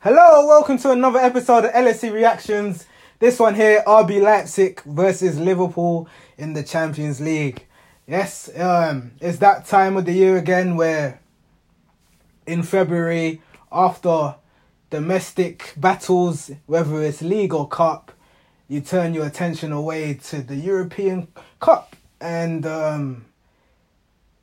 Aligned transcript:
Hello, 0.00 0.46
welcome 0.46 0.78
to 0.78 0.92
another 0.92 1.18
episode 1.18 1.64
of 1.64 1.72
LFC 1.72 2.12
Reactions. 2.12 2.86
This 3.18 3.40
one 3.40 3.56
here, 3.56 3.82
RB 3.84 4.22
Leipzig 4.22 4.80
versus 4.82 5.40
Liverpool 5.40 6.08
in 6.36 6.52
the 6.52 6.62
Champions 6.62 7.20
League. 7.20 7.66
Yes, 8.06 8.48
um, 8.56 9.10
it's 9.20 9.38
that 9.38 9.66
time 9.66 9.96
of 9.96 10.04
the 10.04 10.12
year 10.12 10.36
again 10.36 10.76
where 10.76 11.20
in 12.46 12.62
February, 12.62 13.42
after 13.72 14.36
domestic 14.88 15.74
battles, 15.76 16.52
whether 16.66 17.02
it's 17.02 17.20
league 17.20 17.52
or 17.52 17.66
cup, 17.66 18.12
you 18.68 18.80
turn 18.80 19.14
your 19.14 19.26
attention 19.26 19.72
away 19.72 20.14
to 20.14 20.42
the 20.42 20.54
European 20.54 21.26
Cup 21.58 21.96
and 22.20 22.64
um, 22.64 23.24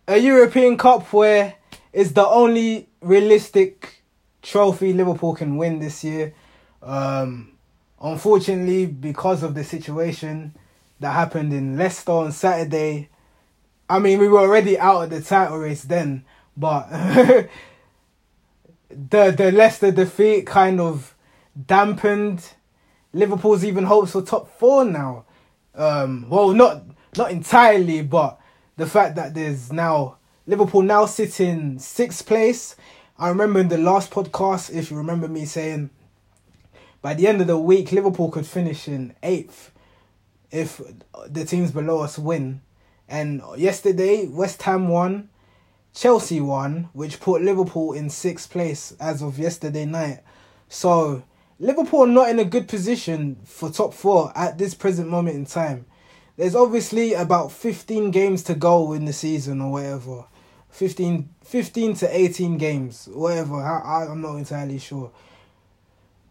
a 0.05 0.17
European 0.17 0.75
Cup 0.75 1.13
where 1.13 1.53
it's 1.93 2.11
the 2.11 2.27
only 2.27 2.89
realistic 2.99 4.01
trophy 4.45 4.93
Liverpool 4.93 5.33
can 5.33 5.57
win 5.57 5.79
this 5.79 6.03
year. 6.03 6.33
Um, 6.81 7.53
unfortunately, 8.01 8.85
because 8.85 9.43
of 9.43 9.55
the 9.55 9.63
situation 9.63 10.55
that 10.99 11.11
happened 11.11 11.51
in 11.51 11.77
Leicester 11.77 12.11
on 12.11 12.31
Saturday, 12.31 13.09
I 13.89 13.99
mean, 13.99 14.19
we 14.19 14.27
were 14.27 14.39
already 14.39 14.77
out 14.77 15.03
of 15.03 15.09
the 15.09 15.21
title 15.21 15.57
race 15.57 15.83
then, 15.83 16.25
but 16.55 16.87
the 18.89 19.31
the 19.31 19.51
Leicester 19.51 19.91
defeat 19.91 20.45
kind 20.47 20.79
of 20.79 21.15
dampened 21.65 22.53
Liverpool's 23.13 23.65
even 23.65 23.85
hopes 23.85 24.11
for 24.11 24.21
top 24.21 24.47
four 24.59 24.85
now. 24.85 25.25
Um, 25.73 26.27
well, 26.29 26.51
not 26.51 26.83
not 27.17 27.31
entirely, 27.31 28.01
but 28.01 28.39
the 28.77 28.85
fact 28.85 29.15
that 29.15 29.33
there's 29.33 29.71
now 29.71 30.17
Liverpool 30.47 30.81
now 30.81 31.05
sitting 31.05 31.79
sixth 31.79 32.25
place. 32.25 32.75
I 33.17 33.29
remember 33.29 33.61
in 33.61 33.69
the 33.69 33.77
last 33.77 34.11
podcast, 34.11 34.75
if 34.75 34.91
you 34.91 34.97
remember 34.97 35.29
me 35.29 35.45
saying, 35.45 35.89
by 37.01 37.13
the 37.13 37.27
end 37.27 37.39
of 37.39 37.47
the 37.47 37.57
week, 37.57 37.93
Liverpool 37.93 38.29
could 38.29 38.45
finish 38.45 38.89
in 38.89 39.15
eighth 39.23 39.71
if 40.51 40.81
the 41.25 41.45
teams 41.45 41.71
below 41.71 42.01
us 42.01 42.19
win. 42.19 42.59
And 43.07 43.41
yesterday, 43.55 44.27
West 44.27 44.61
Ham 44.63 44.89
won, 44.89 45.29
Chelsea 45.93 46.41
won, 46.41 46.89
which 46.91 47.21
put 47.21 47.41
Liverpool 47.41 47.93
in 47.93 48.09
sixth 48.09 48.49
place 48.49 48.93
as 48.99 49.21
of 49.21 49.39
yesterday 49.39 49.85
night. 49.85 50.19
So 50.67 51.23
Liverpool 51.57 52.01
are 52.01 52.07
not 52.07 52.29
in 52.29 52.39
a 52.39 52.43
good 52.43 52.67
position 52.67 53.37
for 53.45 53.69
top 53.69 53.93
four 53.93 54.33
at 54.35 54.57
this 54.57 54.73
present 54.73 55.07
moment 55.07 55.37
in 55.37 55.45
time. 55.45 55.85
There's 56.35 56.55
obviously 56.55 57.13
about 57.13 57.53
15 57.53 58.11
games 58.11 58.43
to 58.43 58.55
go 58.55 58.91
in 58.91 59.05
the 59.05 59.13
season 59.13 59.61
or 59.61 59.71
whatever. 59.71 60.25
15, 60.71 61.29
15 61.45 61.95
to 61.97 62.17
18 62.17 62.57
games, 62.57 63.07
whatever. 63.11 63.55
I, 63.61 64.07
I'm 64.09 64.21
not 64.21 64.35
entirely 64.35 64.79
sure. 64.79 65.11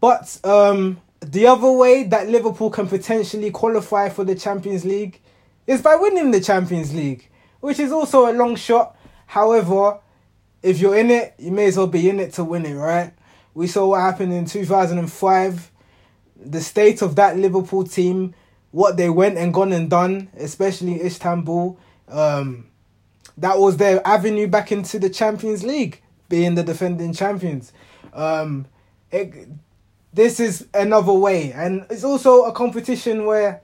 But 0.01 0.39
um, 0.43 1.01
the 1.21 1.47
other 1.47 1.71
way 1.71 2.03
that 2.03 2.27
Liverpool 2.27 2.69
can 2.69 2.87
potentially 2.87 3.49
qualify 3.49 4.09
for 4.09 4.25
the 4.25 4.35
Champions 4.35 4.83
League 4.83 5.21
is 5.65 5.81
by 5.81 5.95
winning 5.95 6.31
the 6.31 6.41
Champions 6.41 6.93
League, 6.93 7.29
which 7.61 7.79
is 7.79 7.91
also 7.93 8.29
a 8.29 8.33
long 8.33 8.57
shot. 8.57 8.97
However, 9.25 9.99
if 10.61 10.79
you're 10.79 10.97
in 10.97 11.09
it, 11.09 11.33
you 11.39 11.51
may 11.51 11.67
as 11.67 11.77
well 11.77 11.87
be 11.87 12.09
in 12.09 12.19
it 12.19 12.33
to 12.33 12.43
win 12.43 12.65
it, 12.65 12.75
right? 12.75 13.13
We 13.53 13.67
saw 13.67 13.87
what 13.87 14.01
happened 14.01 14.33
in 14.33 14.45
2005. 14.45 15.71
The 16.45 16.61
state 16.61 17.01
of 17.01 17.15
that 17.15 17.37
Liverpool 17.37 17.85
team, 17.85 18.35
what 18.71 18.97
they 18.97 19.09
went 19.09 19.37
and 19.37 19.53
gone 19.53 19.71
and 19.71 19.89
done, 19.89 20.29
especially 20.37 21.01
Istanbul. 21.01 21.79
Um, 22.09 22.67
that 23.37 23.59
was 23.59 23.77
their 23.77 24.05
avenue 24.07 24.47
back 24.47 24.71
into 24.71 24.99
the 24.99 25.09
Champions 25.09 25.63
League, 25.63 26.01
being 26.29 26.55
the 26.55 26.63
defending 26.63 27.13
champions. 27.13 27.73
Um, 28.13 28.67
it, 29.11 29.47
this 30.13 30.39
is 30.39 30.67
another 30.73 31.13
way, 31.13 31.51
and 31.51 31.85
it's 31.89 32.03
also 32.03 32.45
a 32.45 32.51
competition 32.51 33.25
where 33.25 33.61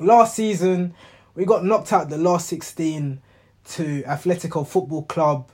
last 0.00 0.34
season 0.34 0.94
we 1.34 1.44
got 1.44 1.64
knocked 1.64 1.92
out 1.92 2.10
the 2.10 2.18
last 2.18 2.48
16 2.48 3.20
to 3.64 4.02
Atletico 4.02 4.66
Football 4.66 5.04
Club. 5.04 5.48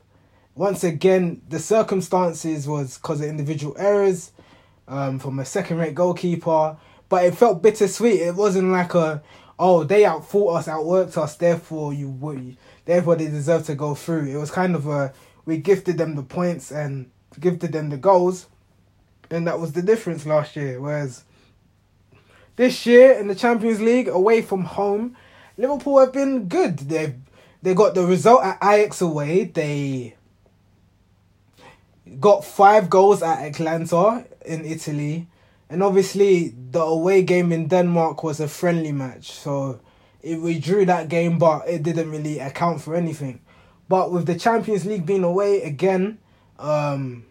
Once 0.54 0.82
again, 0.82 1.42
the 1.48 1.58
circumstances 1.58 2.66
was 2.66 2.96
because 2.98 3.20
of 3.20 3.28
individual 3.28 3.76
errors 3.78 4.32
um, 4.88 5.18
from 5.18 5.38
a 5.38 5.44
second-rate 5.44 5.94
goalkeeper, 5.94 6.76
but 7.08 7.24
it 7.24 7.34
felt 7.36 7.62
bittersweet. 7.62 8.20
It 8.20 8.34
wasn't 8.34 8.72
like 8.72 8.94
a 8.94 9.22
oh 9.58 9.84
they 9.84 10.04
outfought 10.04 10.56
us, 10.56 10.68
outworked 10.68 11.16
us, 11.16 11.36
therefore 11.36 11.92
you 11.92 12.08
would 12.08 12.56
therefore 12.88 13.16
they 13.16 13.26
deserve 13.26 13.66
to 13.66 13.74
go 13.74 13.94
through. 13.94 14.24
It 14.24 14.38
was 14.38 14.50
kind 14.50 14.74
of 14.74 14.86
a 14.88 15.12
we 15.44 15.58
gifted 15.58 15.98
them 15.98 16.16
the 16.16 16.22
points 16.22 16.72
and 16.72 17.10
gifted 17.38 17.72
them 17.72 17.90
the 17.90 17.98
goals, 17.98 18.46
and 19.30 19.46
that 19.46 19.60
was 19.60 19.72
the 19.72 19.82
difference 19.82 20.24
last 20.24 20.56
year. 20.56 20.80
Whereas 20.80 21.24
this 22.56 22.86
year 22.86 23.12
in 23.12 23.28
the 23.28 23.34
Champions 23.34 23.80
League, 23.80 24.08
away 24.08 24.40
from 24.40 24.64
home, 24.64 25.16
Liverpool 25.58 26.00
have 26.00 26.12
been 26.14 26.48
good. 26.48 26.78
They've 26.78 27.14
they 27.62 27.74
got 27.74 27.94
the 27.94 28.06
result 28.06 28.42
at 28.42 28.58
Ajax 28.62 29.02
away. 29.02 29.44
They 29.44 30.16
got 32.18 32.44
five 32.44 32.88
goals 32.88 33.22
at 33.22 33.40
Atalanta 33.40 34.24
in 34.46 34.64
Italy. 34.64 35.28
And 35.68 35.82
obviously, 35.82 36.54
the 36.70 36.80
away 36.80 37.22
game 37.22 37.52
in 37.52 37.68
Denmark 37.68 38.22
was 38.22 38.40
a 38.40 38.48
friendly 38.48 38.92
match. 38.92 39.32
So 39.32 39.80
it, 40.22 40.40
we 40.40 40.58
drew 40.58 40.84
that 40.86 41.08
game, 41.08 41.38
but 41.38 41.68
it 41.68 41.82
didn't 41.82 42.10
really 42.10 42.38
account 42.38 42.80
for 42.80 42.94
anything. 42.94 43.40
But 43.88 44.12
with 44.12 44.26
the 44.26 44.38
Champions 44.38 44.84
League 44.84 45.06
being 45.06 45.24
away 45.24 45.62
again, 45.62 46.18
um, 46.58 47.24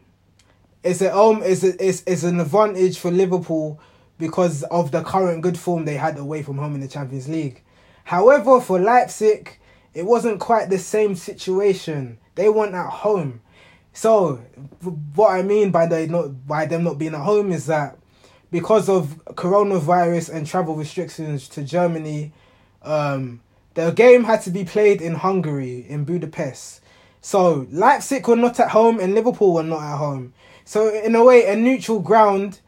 it's 0.83 1.01
a 1.01 1.15
um, 1.15 1.41
it's, 1.43 1.63
a, 1.63 1.85
it's 1.85 2.03
it's 2.07 2.23
an 2.23 2.39
advantage 2.39 2.97
for 2.97 3.11
Liverpool 3.11 3.79
because 4.17 4.63
of 4.63 4.91
the 4.91 5.03
current 5.03 5.41
good 5.41 5.57
form 5.57 5.85
they 5.85 5.95
had 5.95 6.17
away 6.17 6.41
from 6.41 6.57
home 6.57 6.75
in 6.75 6.81
the 6.81 6.87
Champions 6.87 7.27
League. 7.27 7.63
However, 8.05 8.61
for 8.61 8.79
Leipzig, 8.79 9.59
it 9.93 10.05
wasn't 10.05 10.39
quite 10.39 10.69
the 10.69 10.79
same 10.79 11.15
situation. 11.15 12.17
They 12.35 12.49
weren't 12.49 12.73
at 12.73 12.89
home. 12.89 13.41
So, 13.93 14.37
what 15.15 15.31
I 15.31 15.41
mean 15.41 15.71
by 15.71 15.87
the 15.87 16.07
not 16.07 16.47
by 16.47 16.65
them 16.65 16.83
not 16.83 16.97
being 16.97 17.15
at 17.15 17.21
home 17.21 17.51
is 17.51 17.65
that 17.65 17.97
because 18.49 18.89
of 18.89 19.21
coronavirus 19.33 20.33
and 20.33 20.47
travel 20.47 20.75
restrictions 20.75 21.49
to 21.49 21.63
Germany, 21.63 22.31
um, 22.87 23.41
the 23.73 23.91
game 23.91 24.23
had 24.23 24.41
to 24.43 24.49
be 24.49 24.63
played 24.63 25.01
in 25.01 25.15
Hungary, 25.15 25.85
in 25.87 26.05
Budapest. 26.05 26.81
So 27.21 27.67
Leipzig 27.69 28.27
were 28.27 28.35
not 28.35 28.59
at 28.59 28.69
home 28.69 28.99
and 28.99 29.13
Liverpool 29.13 29.53
were 29.53 29.63
not 29.63 29.83
at 29.83 29.97
home. 29.97 30.33
So 30.65 30.93
in 30.93 31.15
a 31.15 31.23
way, 31.23 31.45
a 31.47 31.55
neutral 31.55 31.99
ground 31.99 32.61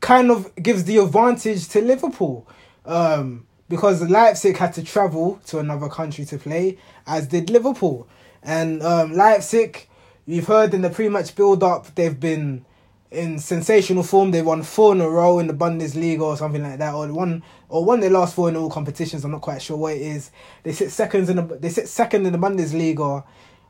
kind 0.00 0.30
of 0.30 0.54
gives 0.56 0.84
the 0.84 0.96
advantage 0.98 1.68
to 1.68 1.80
Liverpool. 1.80 2.48
Um, 2.84 3.46
because 3.68 4.02
Leipzig 4.02 4.56
had 4.56 4.72
to 4.74 4.82
travel 4.82 5.40
to 5.46 5.60
another 5.60 5.88
country 5.88 6.24
to 6.24 6.38
play, 6.38 6.76
as 7.06 7.28
did 7.28 7.50
Liverpool. 7.50 8.08
And 8.42 8.82
um, 8.82 9.12
Leipzig, 9.12 9.86
you've 10.26 10.48
heard 10.48 10.74
in 10.74 10.82
the 10.82 10.90
pre-match 10.90 11.36
build-up, 11.36 11.94
they've 11.94 12.18
been 12.18 12.64
in 13.10 13.38
sensational 13.38 14.02
form. 14.02 14.30
They 14.30 14.42
won 14.42 14.62
four 14.62 14.92
in 14.92 15.00
a 15.00 15.08
row 15.08 15.38
in 15.38 15.46
the 15.46 15.54
Bundesliga 15.54 16.20
or 16.20 16.36
something 16.36 16.62
like 16.62 16.78
that, 16.78 16.94
or 16.94 17.12
one 17.12 17.42
or 17.68 17.84
won 17.84 18.00
their 18.00 18.10
last 18.10 18.34
four 18.34 18.48
in 18.48 18.56
all 18.56 18.70
competitions. 18.70 19.24
I'm 19.24 19.32
not 19.32 19.40
quite 19.40 19.62
sure 19.62 19.76
what 19.76 19.94
it 19.94 20.02
is. 20.02 20.30
They 20.62 20.72
sit 20.72 20.90
seconds 20.90 21.28
in 21.28 21.36
the 21.36 21.42
they 21.42 21.70
sit 21.70 21.88
second 21.88 22.26
in 22.26 22.32
the 22.32 22.38
Bundesliga, 22.38 23.24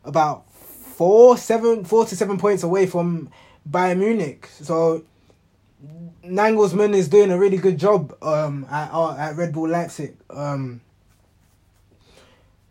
about 0.04 0.50
four 0.50 1.36
seven 1.36 1.84
four 1.84 2.04
to 2.06 2.16
seven 2.16 2.38
points 2.38 2.62
away 2.62 2.86
from 2.86 3.30
Bayern 3.68 3.98
Munich. 3.98 4.48
So 4.60 5.04
Nagelsmann 6.24 6.94
is 6.94 7.08
doing 7.08 7.30
a 7.30 7.38
really 7.38 7.56
good 7.56 7.78
job 7.78 8.14
um 8.22 8.66
at 8.70 8.92
uh, 8.92 9.16
at 9.16 9.36
Red 9.36 9.52
Bull 9.52 9.68
Leipzig. 9.68 10.16
Um, 10.28 10.82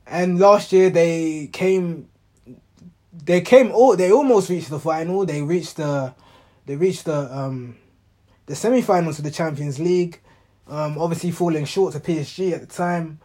and 0.05 0.39
last 0.39 0.71
year 0.71 0.89
they 0.89 1.47
came 1.51 2.09
they 3.11 3.41
came 3.41 3.71
all 3.71 3.95
they 3.95 4.11
almost 4.11 4.49
reached 4.49 4.69
the 4.69 4.79
final. 4.79 5.25
They 5.25 5.41
reached 5.41 5.77
the 5.77 6.13
they 6.69 6.75
reached 6.75 7.05
the 7.05 7.35
um, 7.35 7.77
the 8.45 8.55
semi-finals 8.55 9.17
of 9.17 9.23
the 9.23 9.31
Champions 9.31 9.79
League. 9.79 10.19
Um, 10.67 10.99
obviously 10.99 11.31
falling 11.31 11.65
short 11.65 11.93
to 11.93 11.99
PSG 11.99 12.51
at 12.51 12.61
the 12.61 12.67
time, 12.67 13.19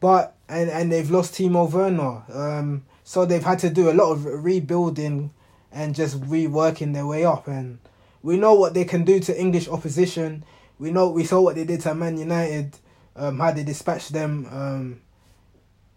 but 0.00 0.34
and 0.48 0.70
and 0.70 0.90
they've 0.90 1.10
lost 1.10 1.34
Timo 1.34 1.70
Werner. 1.70 2.22
Um, 2.32 2.86
so 3.04 3.26
they've 3.26 3.44
had 3.44 3.58
to 3.58 3.68
do 3.68 3.90
a 3.90 3.92
lot 3.92 4.12
of 4.12 4.24
rebuilding 4.24 5.30
and 5.70 5.94
just 5.94 6.18
reworking 6.22 6.94
their 6.94 7.06
way 7.06 7.26
up. 7.26 7.48
And 7.48 7.80
we 8.22 8.38
know 8.38 8.54
what 8.54 8.72
they 8.72 8.86
can 8.86 9.04
do 9.04 9.20
to 9.20 9.38
English 9.38 9.68
opposition. 9.68 10.42
We 10.78 10.90
know 10.90 11.10
we 11.10 11.24
saw 11.24 11.42
what 11.42 11.56
they 11.56 11.64
did 11.64 11.82
to 11.82 11.94
Man 11.94 12.16
United, 12.16 12.78
um, 13.14 13.38
how 13.38 13.52
they 13.52 13.62
dispatched 13.62 14.14
them 14.14 14.46
um, 14.50 15.00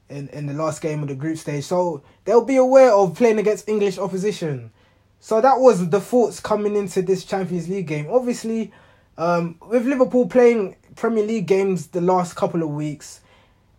in 0.09 0.27
in 0.33 0.47
the 0.47 0.53
last 0.53 0.81
game 0.81 1.01
of 1.01 1.07
the 1.07 1.15
group 1.15 1.37
stage. 1.37 1.63
So 1.63 2.03
they'll 2.25 2.43
be 2.43 2.57
aware 2.57 2.91
of 2.91 3.15
playing 3.15 3.39
against 3.39 3.69
English 3.69 3.97
opposition. 3.97 4.71
So 5.19 5.41
that 5.41 5.59
was 5.59 5.89
the 5.89 5.99
thoughts 5.99 6.39
coming 6.39 6.75
into 6.75 7.01
this 7.01 7.25
Champions 7.25 7.67
League 7.67 7.87
game. 7.87 8.07
Obviously, 8.09 8.71
um, 9.17 9.57
with 9.67 9.85
Liverpool 9.85 10.27
playing 10.27 10.77
Premier 10.95 11.25
League 11.25 11.47
games 11.47 11.87
the 11.87 12.01
last 12.01 12.35
couple 12.35 12.63
of 12.63 12.69
weeks, 12.69 13.21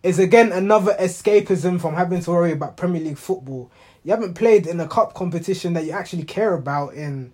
is 0.03 0.17
again 0.19 0.51
another 0.51 0.95
escapism 0.99 1.79
from 1.79 1.95
having 1.95 2.21
to 2.21 2.31
worry 2.31 2.51
about 2.51 2.77
Premier 2.77 3.01
League 3.01 3.17
football. 3.17 3.71
You 4.03 4.11
haven't 4.11 4.33
played 4.33 4.65
in 4.65 4.79
a 4.79 4.87
cup 4.87 5.13
competition 5.13 5.73
that 5.73 5.85
you 5.85 5.91
actually 5.91 6.23
care 6.23 6.53
about 6.53 6.93
in 6.93 7.33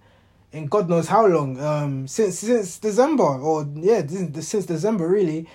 in 0.52 0.68
God 0.68 0.90
knows 0.90 1.08
how 1.08 1.26
long. 1.26 1.60
Um, 1.60 2.08
since 2.08 2.40
since 2.40 2.78
December 2.78 3.24
or 3.24 3.68
yeah, 3.76 4.06
since 4.06 4.66
December 4.66 5.08
really, 5.08 5.48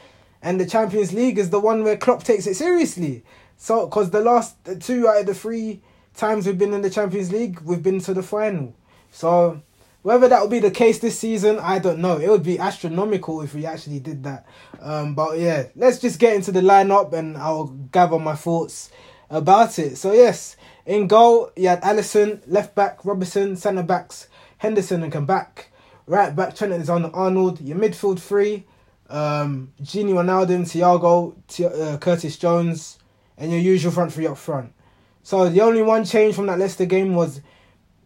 and 0.43 0.61
the 0.61 0.67
Champions 0.67 1.13
League 1.13 1.39
is 1.39 1.51
the 1.51 1.61
one 1.61 1.85
where 1.85 1.97
Klopp 1.97 2.23
takes 2.23 2.47
it 2.47 2.55
seriously. 2.55 3.25
So, 3.57 3.87
because 3.87 4.11
the 4.11 4.21
last 4.21 4.57
two 4.81 5.07
out 5.07 5.21
of 5.21 5.27
the 5.27 5.35
three 5.35 5.81
times 6.15 6.47
we've 6.47 6.59
been 6.59 6.73
in 6.73 6.83
the 6.83 6.91
Champions 6.91 7.33
League, 7.33 7.61
we've 7.61 7.83
been 7.83 8.01
to 8.01 8.15
the 8.15 8.23
final. 8.23 8.75
So, 9.11 9.63
whether 10.03 10.29
that 10.29 10.41
will 10.41 10.49
be 10.49 10.59
the 10.59 10.71
case 10.71 10.99
this 10.99 11.19
season, 11.19 11.59
I 11.61 11.79
don't 11.79 12.01
know. 12.01 12.19
It 12.19 12.29
would 12.29 12.43
be 12.43 12.59
astronomical 12.59 13.41
if 13.41 13.55
we 13.55 13.67
actually 13.67 14.01
did 14.01 14.25
that. 14.25 14.47
Um, 14.81 15.15
but 15.15 15.39
yeah, 15.39 15.67
let's 15.77 16.01
just 16.01 16.19
get 16.19 16.35
into 16.35 16.51
the 16.51 16.61
lineup 16.61 17.13
and 17.13 17.37
I'll 17.37 17.67
gather 17.67 18.19
my 18.19 18.35
thoughts 18.35 18.91
about 19.31 19.79
it. 19.79 19.97
So 19.97 20.13
yes, 20.13 20.57
in 20.85 21.07
goal 21.07 21.51
you 21.57 21.69
had 21.69 21.83
Alisson, 21.83 22.43
left 22.47 22.75
back 22.75 23.05
Robertson, 23.05 23.57
centre 23.57 23.85
backs 23.85 24.29
Henderson 24.59 25.03
and 25.03 25.13
Kabak, 25.13 25.71
right 26.07 26.35
back 26.35 26.55
Trent 26.57 26.73
Alexander-Arnold. 26.73 27.61
Your 27.61 27.79
midfield 27.79 28.21
three, 28.21 28.65
um, 29.09 29.73
Gini 29.81 30.13
Wijnaldum, 30.13 30.63
Thiago, 30.63 31.35
T- 31.49 31.65
uh, 31.65 31.97
Curtis 31.99 32.37
Jones, 32.37 32.99
and 33.37 33.51
your 33.51 33.61
usual 33.61 33.93
front 33.93 34.13
three 34.13 34.27
up 34.27 34.39
front. 34.39 34.73
So 35.23 35.49
the 35.49 35.61
only 35.61 35.83
one 35.83 36.05
change 36.05 36.35
from 36.35 36.47
that 36.47 36.59
Leicester 36.59 36.87
game 36.87 37.15
was 37.15 37.41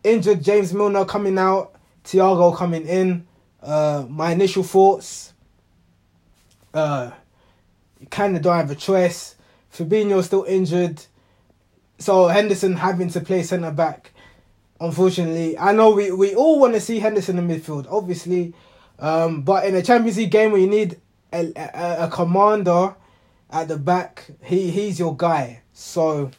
injured 0.04 0.42
James 0.42 0.72
Milner 0.72 1.04
coming 1.04 1.38
out 1.38 1.76
Thiago 2.04 2.56
coming 2.56 2.86
in. 2.86 3.26
Uh, 3.62 4.06
my 4.08 4.32
initial 4.32 4.62
thoughts. 4.62 5.32
Uh, 6.72 7.10
you 8.00 8.06
kind 8.08 8.36
of 8.36 8.42
don't 8.42 8.56
have 8.56 8.70
a 8.70 8.74
choice. 8.74 9.34
Fabinho 9.72 10.22
still 10.22 10.44
injured, 10.44 11.02
so 11.98 12.28
Henderson 12.28 12.76
having 12.76 13.10
to 13.10 13.20
play 13.20 13.42
centre 13.42 13.70
back. 13.70 14.12
Unfortunately, 14.80 15.58
I 15.58 15.72
know 15.72 15.90
we, 15.90 16.10
we 16.12 16.34
all 16.34 16.58
want 16.60 16.74
to 16.74 16.80
see 16.80 16.98
Henderson 16.98 17.38
in 17.38 17.48
midfield, 17.48 17.86
obviously, 17.90 18.54
um, 18.98 19.42
but 19.42 19.66
in 19.66 19.74
a 19.74 19.82
Champions 19.82 20.16
League 20.16 20.30
game 20.30 20.52
where 20.52 20.60
you 20.60 20.66
need 20.66 21.00
a, 21.32 21.52
a, 21.56 22.06
a 22.06 22.10
commander 22.10 22.94
at 23.50 23.68
the 23.68 23.76
back, 23.76 24.26
he 24.42 24.70
he's 24.70 24.98
your 24.98 25.16
guy. 25.16 25.62
So, 25.72 26.30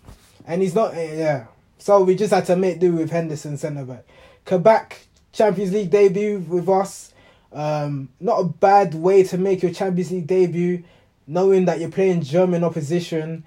and 0.47 0.61
he's 0.61 0.73
not 0.73 0.95
yeah. 0.95 1.45
So 1.77 2.03
we 2.03 2.15
just 2.15 2.33
had 2.33 2.45
to 2.47 2.55
make 2.55 2.79
do 2.79 2.93
with 2.93 3.11
Henderson 3.11 3.57
centre 3.57 3.85
back. 3.85 4.05
Kabak 4.45 5.07
Champions 5.31 5.73
League 5.73 5.91
debut 5.91 6.39
with 6.39 6.67
us. 6.69 7.13
Um, 7.53 8.09
not 8.19 8.39
a 8.39 8.45
bad 8.45 8.95
way 8.95 9.23
to 9.23 9.37
make 9.37 9.61
your 9.61 9.73
Champions 9.73 10.11
League 10.11 10.27
debut, 10.27 10.83
knowing 11.27 11.65
that 11.65 11.79
you're 11.79 11.91
playing 11.91 12.23
German 12.23 12.63
opposition, 12.63 13.43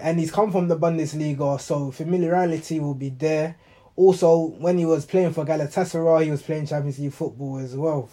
and 0.00 0.18
he's 0.18 0.30
come 0.30 0.52
from 0.52 0.68
the 0.68 0.78
Bundesliga, 0.78 1.60
so 1.60 1.90
familiarity 1.90 2.78
will 2.78 2.94
be 2.94 3.08
there. 3.08 3.56
Also, 3.96 4.46
when 4.58 4.78
he 4.78 4.86
was 4.86 5.04
playing 5.04 5.32
for 5.32 5.44
Galatasaray, 5.44 6.24
he 6.24 6.30
was 6.30 6.42
playing 6.42 6.66
Champions 6.66 6.98
League 6.98 7.12
football 7.12 7.58
as 7.58 7.76
well. 7.76 8.08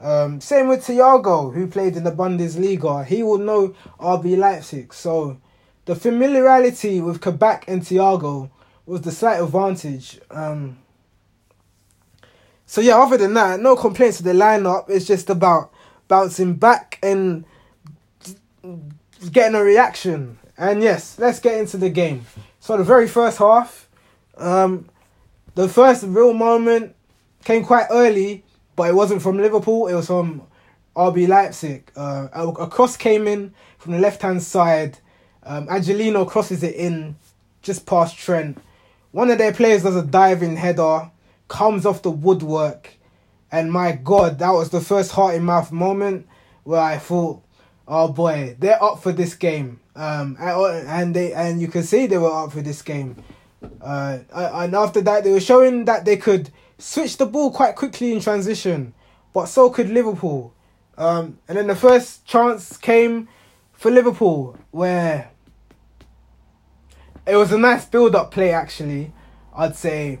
Um, 0.00 0.40
same 0.40 0.68
with 0.68 0.84
Thiago, 0.84 1.54
who 1.54 1.68
played 1.68 1.96
in 1.96 2.04
the 2.04 2.10
Bundesliga. 2.10 3.06
He 3.06 3.22
will 3.22 3.38
know 3.38 3.74
RB 4.00 4.36
Leipzig. 4.36 4.92
So 4.92 5.38
the 5.84 5.94
familiarity 5.94 7.00
with 7.00 7.20
Kabak 7.20 7.64
and 7.68 7.82
Thiago 7.82 8.50
was 8.86 9.02
the 9.02 9.12
slight 9.12 9.40
advantage. 9.40 10.20
Um, 10.30 10.78
so 12.66 12.80
yeah, 12.80 12.96
other 12.96 13.16
than 13.16 13.34
that, 13.34 13.60
no 13.60 13.76
complaints 13.76 14.18
to 14.18 14.22
the 14.22 14.32
lineup. 14.32 14.88
It's 14.88 15.06
just 15.06 15.28
about 15.28 15.72
bouncing 16.08 16.54
back 16.54 16.98
and 17.02 17.44
getting 19.30 19.54
a 19.54 19.62
reaction. 19.62 20.38
And 20.56 20.82
yes, 20.82 21.18
let's 21.18 21.40
get 21.40 21.58
into 21.58 21.76
the 21.76 21.90
game. 21.90 22.26
So 22.60 22.76
the 22.76 22.84
very 22.84 23.08
first 23.08 23.38
half, 23.38 23.88
um, 24.36 24.88
the 25.54 25.68
first 25.68 26.04
real 26.04 26.32
moment 26.32 26.94
came 27.44 27.64
quite 27.64 27.86
early, 27.90 28.44
but 28.76 28.88
it 28.88 28.94
wasn't 28.94 29.22
from 29.22 29.38
Liverpool. 29.38 29.88
It 29.88 29.94
was 29.94 30.06
from 30.06 30.42
RB 30.96 31.28
Leipzig. 31.28 31.90
Uh, 31.96 32.28
a, 32.32 32.66
cross 32.68 32.96
came 32.96 33.26
in 33.26 33.52
from 33.78 33.92
the 33.92 33.98
left 33.98 34.22
hand 34.22 34.42
side. 34.42 34.98
Um, 35.44 35.68
Angelino 35.68 36.24
crosses 36.24 36.62
it 36.62 36.74
in 36.74 37.16
just 37.62 37.86
past 37.86 38.16
Trent. 38.16 38.58
One 39.10 39.30
of 39.30 39.38
their 39.38 39.52
players 39.52 39.82
does 39.82 39.96
a 39.96 40.02
diving 40.02 40.56
header 40.56 41.10
comes 41.48 41.84
off 41.84 42.02
the 42.02 42.10
woodwork. 42.10 42.94
And 43.50 43.70
my 43.70 43.92
God, 43.92 44.38
that 44.38 44.50
was 44.50 44.70
the 44.70 44.80
first 44.80 45.12
heart 45.12 45.34
in 45.34 45.44
mouth 45.44 45.70
moment 45.70 46.26
where 46.64 46.80
I 46.80 46.96
thought, 46.98 47.42
oh 47.86 48.08
boy, 48.08 48.56
they're 48.58 48.82
up 48.82 49.02
for 49.02 49.12
this 49.12 49.34
game. 49.34 49.80
Um, 49.94 50.36
and 50.40 51.14
they 51.14 51.34
and 51.34 51.60
you 51.60 51.68
can 51.68 51.82
see 51.82 52.06
they 52.06 52.16
were 52.16 52.32
up 52.32 52.52
for 52.52 52.62
this 52.62 52.80
game. 52.80 53.22
Uh, 53.80 54.20
and 54.32 54.74
after 54.74 55.02
that, 55.02 55.24
they 55.24 55.32
were 55.32 55.40
showing 55.40 55.84
that 55.84 56.04
they 56.04 56.16
could 56.16 56.50
switch 56.78 57.18
the 57.18 57.26
ball 57.26 57.52
quite 57.52 57.76
quickly 57.76 58.12
in 58.12 58.20
transition, 58.20 58.94
but 59.34 59.46
so 59.46 59.68
could 59.70 59.90
Liverpool. 59.90 60.54
Um, 60.96 61.38
and 61.46 61.58
then 61.58 61.66
the 61.66 61.76
first 61.76 62.24
chance 62.24 62.76
came 62.76 63.28
for 63.72 63.90
Liverpool, 63.90 64.58
where 64.70 65.31
it 67.26 67.36
was 67.36 67.52
a 67.52 67.58
nice 67.58 67.84
build-up 67.84 68.30
play. 68.30 68.50
Actually, 68.50 69.12
I'd 69.54 69.76
say 69.76 70.18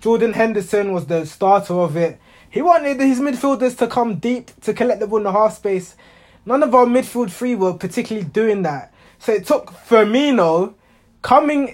Jordan 0.00 0.32
Henderson 0.32 0.92
was 0.92 1.06
the 1.06 1.24
starter 1.26 1.74
of 1.74 1.96
it. 1.96 2.20
He 2.50 2.60
wanted 2.60 3.00
his 3.00 3.20
midfielders 3.20 3.78
to 3.78 3.86
come 3.86 4.16
deep 4.16 4.50
to 4.60 4.74
collect 4.74 5.00
the 5.00 5.06
ball 5.06 5.18
in 5.18 5.24
the 5.24 5.32
half 5.32 5.56
space. 5.56 5.96
None 6.44 6.62
of 6.62 6.74
our 6.74 6.86
midfield 6.86 7.30
three 7.30 7.54
were 7.54 7.74
particularly 7.74 8.26
doing 8.26 8.62
that. 8.62 8.92
So 9.18 9.32
it 9.32 9.46
took 9.46 9.70
Firmino 9.70 10.74
coming 11.22 11.72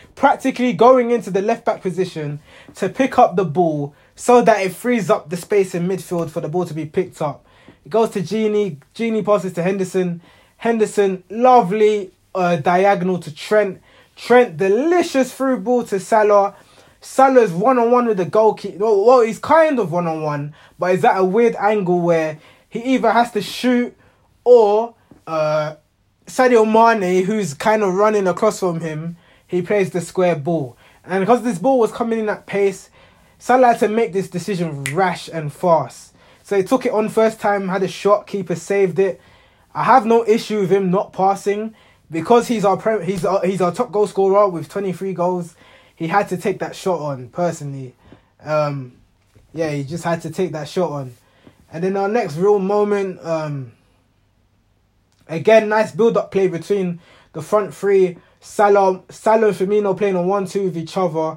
practically 0.14 0.74
going 0.74 1.10
into 1.10 1.30
the 1.30 1.40
left 1.40 1.64
back 1.64 1.80
position 1.80 2.40
to 2.74 2.90
pick 2.90 3.18
up 3.18 3.36
the 3.36 3.44
ball 3.44 3.94
so 4.14 4.42
that 4.42 4.60
it 4.60 4.74
frees 4.74 5.08
up 5.08 5.30
the 5.30 5.36
space 5.36 5.74
in 5.74 5.88
midfield 5.88 6.28
for 6.28 6.42
the 6.42 6.48
ball 6.48 6.66
to 6.66 6.74
be 6.74 6.84
picked 6.84 7.22
up. 7.22 7.46
It 7.84 7.88
goes 7.88 8.10
to 8.10 8.20
Gini. 8.20 8.78
Gini 8.94 9.24
passes 9.24 9.54
to 9.54 9.62
Henderson. 9.62 10.20
Henderson, 10.58 11.24
lovely 11.30 12.12
uh, 12.34 12.56
diagonal 12.56 13.18
to 13.18 13.34
Trent. 13.34 13.80
Trent, 14.20 14.58
delicious 14.58 15.32
through 15.32 15.60
ball 15.60 15.82
to 15.84 15.98
Salah. 15.98 16.54
Salah's 17.00 17.52
one 17.52 17.78
on 17.78 17.90
one 17.90 18.06
with 18.06 18.18
the 18.18 18.26
goalkeeper. 18.26 18.78
Well, 18.78 19.22
he's 19.22 19.38
kind 19.38 19.78
of 19.78 19.92
one 19.92 20.06
on 20.06 20.20
one, 20.20 20.54
but 20.78 20.94
is 20.94 21.00
that 21.00 21.16
a 21.16 21.24
weird 21.24 21.56
angle 21.56 22.00
where 22.00 22.38
he 22.68 22.80
either 22.80 23.10
has 23.12 23.32
to 23.32 23.40
shoot 23.40 23.96
or 24.44 24.94
uh, 25.26 25.76
Sadio 26.26 26.70
Mane, 26.70 27.24
who's 27.24 27.54
kind 27.54 27.82
of 27.82 27.94
running 27.94 28.26
across 28.26 28.60
from 28.60 28.80
him, 28.80 29.16
he 29.46 29.62
plays 29.62 29.90
the 29.90 30.02
square 30.02 30.36
ball. 30.36 30.76
And 31.02 31.22
because 31.22 31.42
this 31.42 31.58
ball 31.58 31.78
was 31.78 31.90
coming 31.90 32.18
in 32.18 32.28
at 32.28 32.44
pace, 32.44 32.90
Salah 33.38 33.68
had 33.68 33.78
to 33.78 33.88
make 33.88 34.12
this 34.12 34.28
decision 34.28 34.84
rash 34.84 35.28
and 35.28 35.50
fast. 35.50 36.14
So 36.42 36.58
he 36.58 36.62
took 36.62 36.84
it 36.84 36.92
on 36.92 37.08
first 37.08 37.40
time, 37.40 37.68
had 37.68 37.82
a 37.82 37.88
shot, 37.88 38.26
keeper 38.26 38.54
saved 38.54 38.98
it. 38.98 39.18
I 39.74 39.84
have 39.84 40.04
no 40.04 40.26
issue 40.26 40.60
with 40.60 40.70
him 40.70 40.90
not 40.90 41.14
passing 41.14 41.74
because 42.10 42.48
he's 42.48 42.64
our 42.64 42.76
pre- 42.76 43.04
he's 43.04 43.24
our, 43.24 43.44
he's 43.44 43.60
our 43.60 43.72
top 43.72 43.92
goal 43.92 44.06
scorer 44.06 44.48
with 44.48 44.68
23 44.68 45.12
goals 45.14 45.54
he 46.00 46.08
had 46.08 46.30
to 46.30 46.38
take 46.38 46.60
that 46.60 46.74
shot 46.74 46.98
on 46.98 47.28
personally. 47.28 47.94
Um, 48.42 48.92
yeah, 49.52 49.70
he 49.70 49.84
just 49.84 50.02
had 50.02 50.22
to 50.22 50.30
take 50.30 50.52
that 50.52 50.66
shot 50.66 50.90
on. 50.90 51.14
And 51.70 51.84
then 51.84 51.94
our 51.94 52.08
next 52.08 52.36
real 52.36 52.58
moment, 52.58 53.22
um, 53.22 53.72
again, 55.28 55.68
nice 55.68 55.92
build 55.92 56.16
up 56.16 56.32
play 56.32 56.48
between 56.48 57.00
the 57.34 57.42
front 57.42 57.74
three. 57.74 58.16
Salah, 58.40 59.02
Salah 59.10 59.48
and 59.48 59.56
Firmino 59.56 59.94
playing 59.94 60.16
on 60.16 60.26
1 60.26 60.46
2 60.46 60.64
with 60.64 60.78
each 60.78 60.96
other. 60.96 61.36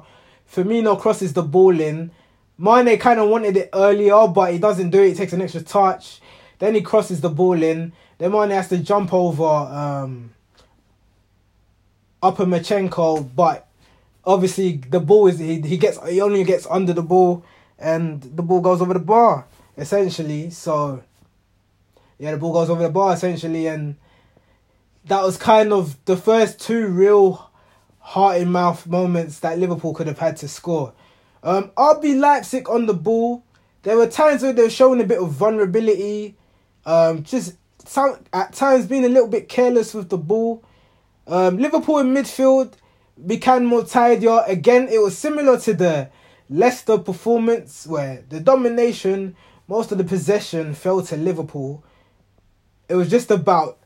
Firmino 0.50 0.98
crosses 0.98 1.34
the 1.34 1.42
ball 1.42 1.78
in. 1.78 2.10
Mane 2.56 2.98
kind 2.98 3.20
of 3.20 3.28
wanted 3.28 3.58
it 3.58 3.68
earlier, 3.74 4.26
but 4.28 4.54
he 4.54 4.58
doesn't 4.58 4.88
do 4.88 5.02
it. 5.02 5.08
He 5.10 5.14
takes 5.14 5.34
an 5.34 5.42
extra 5.42 5.60
touch. 5.60 6.22
Then 6.58 6.74
he 6.74 6.80
crosses 6.80 7.20
the 7.20 7.28
ball 7.28 7.62
in. 7.62 7.92
Then 8.16 8.32
Mane 8.32 8.48
has 8.48 8.70
to 8.70 8.78
jump 8.78 9.12
over 9.12 9.44
um, 9.44 10.30
Upamecano, 12.24 13.28
but 13.36 13.68
obviously 14.24 14.78
the 14.78 14.98
ball 14.98 15.26
is 15.26 15.38
he, 15.38 15.60
he 15.60 15.76
gets 15.76 15.98
he 16.08 16.22
only 16.22 16.42
gets 16.42 16.66
under 16.70 16.94
the 16.94 17.02
ball 17.02 17.44
and 17.78 18.22
the 18.22 18.42
ball 18.42 18.62
goes 18.62 18.80
over 18.80 18.94
the 18.94 18.98
bar 19.00 19.46
essentially. 19.76 20.48
So 20.48 21.02
yeah 22.18 22.30
the 22.30 22.38
ball 22.38 22.54
goes 22.54 22.70
over 22.70 22.82
the 22.82 22.88
bar 22.88 23.12
essentially 23.12 23.66
and 23.66 23.96
that 25.04 25.22
was 25.22 25.36
kind 25.36 25.70
of 25.70 26.02
the 26.06 26.16
first 26.16 26.58
two 26.58 26.86
real 26.86 27.50
heart 27.98 28.38
in 28.38 28.50
mouth 28.50 28.86
moments 28.86 29.40
that 29.40 29.58
Liverpool 29.58 29.92
could 29.92 30.06
have 30.06 30.18
had 30.18 30.38
to 30.38 30.48
score. 30.48 30.94
Um 31.42 31.72
RB 31.76 32.18
Leipzig 32.18 32.70
on 32.70 32.86
the 32.86 32.94
ball 32.94 33.44
there 33.82 33.98
were 33.98 34.06
times 34.06 34.42
where 34.42 34.54
they 34.54 34.62
were 34.62 34.70
showing 34.70 35.02
a 35.02 35.04
bit 35.04 35.20
of 35.20 35.30
vulnerability 35.30 36.36
um 36.86 37.22
just 37.22 37.56
some 37.84 38.16
at 38.32 38.54
times 38.54 38.86
being 38.86 39.04
a 39.04 39.10
little 39.10 39.28
bit 39.28 39.46
careless 39.46 39.92
with 39.92 40.08
the 40.08 40.16
ball 40.16 40.64
um 41.26 41.58
Liverpool 41.58 41.98
in 41.98 42.14
midfield 42.14 42.74
became 43.26 43.64
more 43.64 43.84
tidier. 43.84 44.42
Again, 44.46 44.88
it 44.88 45.00
was 45.00 45.16
similar 45.16 45.58
to 45.60 45.74
the 45.74 46.10
Leicester 46.50 46.98
performance 46.98 47.86
where 47.86 48.24
the 48.28 48.40
domination, 48.40 49.36
most 49.68 49.92
of 49.92 49.98
the 49.98 50.04
possession 50.04 50.74
fell 50.74 51.02
to 51.02 51.16
Liverpool. 51.16 51.84
It 52.88 52.96
was 52.96 53.08
just 53.08 53.30
about 53.30 53.78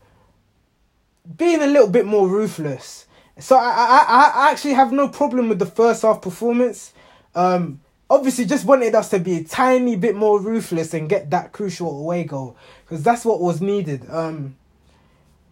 being 1.37 1.63
a 1.63 1.67
little 1.67 1.89
bit 1.89 2.07
more 2.07 2.29
ruthless. 2.29 3.07
So 3.39 3.57
I, 3.57 4.05
I, 4.09 4.33
I 4.35 4.51
actually 4.51 4.75
have 4.75 4.93
no 4.93 5.09
problem 5.09 5.49
with 5.49 5.59
the 5.59 5.67
first 5.67 6.03
half 6.03 6.21
performance. 6.21 6.93
Um, 7.35 7.81
obviously 8.11 8.45
just 8.47 8.65
wanted 8.65 8.95
us 8.95 9.11
to 9.11 9.19
be 9.19 9.37
a 9.37 9.45
tiny 9.45 9.95
bit 9.95 10.17
more 10.17 10.41
ruthless 10.41 10.95
and 10.95 11.09
get 11.09 11.31
that 11.31 11.53
crucial 11.53 12.01
away 12.01 12.25
goal 12.25 12.57
because 12.85 13.03
that's 13.03 13.25
what 13.25 13.41
was 13.41 13.61
needed. 13.61 14.09
Um, 14.11 14.57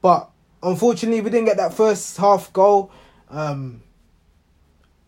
but 0.00 0.30
unfortunately, 0.66 1.20
we 1.20 1.30
didn't 1.30 1.46
get 1.46 1.56
that 1.56 1.72
first 1.72 2.16
half 2.16 2.52
goal. 2.52 2.90
Um, 3.30 3.82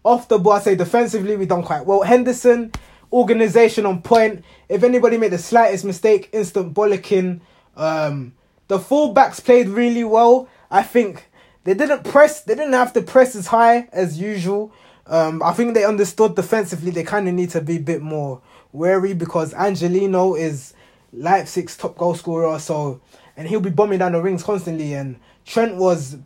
off 0.04 0.28
the 0.28 0.38
ball, 0.38 0.54
I 0.54 0.60
say 0.60 0.76
defensively, 0.76 1.36
we 1.36 1.46
done 1.46 1.62
quite 1.62 1.84
well. 1.84 2.02
Henderson, 2.02 2.72
organization 3.12 3.84
on 3.84 4.00
point. 4.00 4.44
If 4.68 4.82
anybody 4.82 5.18
made 5.18 5.32
the 5.32 5.38
slightest 5.38 5.84
mistake, 5.84 6.30
instant 6.32 6.72
bollocking. 6.74 7.40
Um, 7.76 8.34
the 8.68 8.78
fullbacks 8.78 9.44
played 9.44 9.68
really 9.68 10.04
well. 10.04 10.48
I 10.70 10.82
think 10.82 11.28
they 11.64 11.74
didn't 11.74 12.04
press. 12.04 12.42
They 12.42 12.54
didn't 12.54 12.72
have 12.72 12.92
to 12.94 13.02
press 13.02 13.34
as 13.34 13.48
high 13.48 13.88
as 13.92 14.20
usual. 14.20 14.72
Um, 15.06 15.42
I 15.42 15.52
think 15.52 15.74
they 15.74 15.84
understood 15.84 16.36
defensively. 16.36 16.90
They 16.90 17.02
kind 17.02 17.28
of 17.28 17.34
need 17.34 17.50
to 17.50 17.60
be 17.60 17.76
a 17.76 17.80
bit 17.80 18.02
more 18.02 18.42
wary 18.72 19.14
because 19.14 19.54
Angelino 19.54 20.34
is 20.34 20.74
Leipzig's 21.12 21.76
top 21.76 21.96
goal 21.96 22.14
scorer. 22.14 22.58
So 22.58 23.00
and 23.38 23.46
he'll 23.46 23.60
be 23.60 23.70
bombing 23.70 24.00
down 24.00 24.12
the 24.12 24.20
rings 24.20 24.42
constantly. 24.42 24.92
And 24.94 25.18
Trent 25.48 25.76
was 25.76 26.18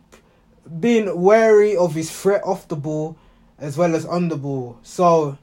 being 0.81 1.21
wary 1.21 1.77
of 1.77 1.95
his 1.95 2.11
threat 2.11 2.41
off 2.43 2.67
the 2.67 2.75
ball 2.75 3.17
as 3.57 3.77
well 3.77 3.95
as 3.95 4.05
on 4.05 4.27
the 4.27 4.35
ball. 4.35 4.77
So 4.83 5.37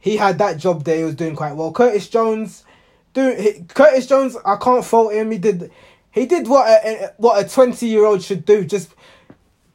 he 0.00 0.16
had 0.16 0.38
that 0.38 0.56
job 0.58 0.82
there. 0.82 0.96
He 0.96 1.04
was 1.04 1.14
doing 1.14 1.36
quite 1.36 1.54
well. 1.54 1.70
Curtis 1.70 2.08
Jones, 2.08 2.64
do 3.12 3.64
Curtis 3.68 4.08
Jones. 4.08 4.36
I 4.44 4.56
can't 4.56 4.84
fault 4.84 5.12
him. 5.12 5.30
He 5.30 5.38
did 5.38 5.70
he 6.10 6.26
did 6.26 6.48
what 6.48 6.66
a, 6.66 7.14
what 7.18 7.44
a 7.44 7.48
twenty 7.48 7.86
year 7.86 8.04
old 8.04 8.20
should 8.20 8.44
do. 8.44 8.64
Just 8.64 8.94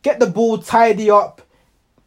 get 0.01 0.19
the 0.19 0.27
ball, 0.27 0.57
tidy 0.57 1.09
up. 1.09 1.41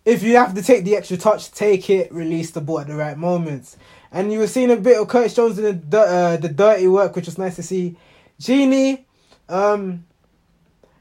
If 0.04 0.22
you 0.22 0.36
have 0.36 0.54
to 0.54 0.62
take 0.62 0.84
the 0.84 0.96
extra 0.96 1.16
touch, 1.16 1.50
take 1.50 1.88
it, 1.88 2.12
release 2.12 2.50
the 2.50 2.60
ball 2.60 2.80
at 2.80 2.88
the 2.88 2.94
right 2.94 3.16
moments. 3.16 3.78
And 4.12 4.30
you 4.30 4.38
were 4.38 4.46
seeing 4.46 4.70
a 4.70 4.76
bit 4.76 5.00
of 5.00 5.08
Curtis 5.08 5.34
Jones 5.34 5.58
in 5.58 5.88
the 5.88 5.98
uh, 5.98 6.36
the 6.36 6.50
dirty 6.50 6.88
work, 6.88 7.16
which 7.16 7.26
was 7.26 7.38
nice 7.38 7.56
to 7.56 7.62
see. 7.62 7.96
Gini, 8.38 9.04
um, 9.48 10.04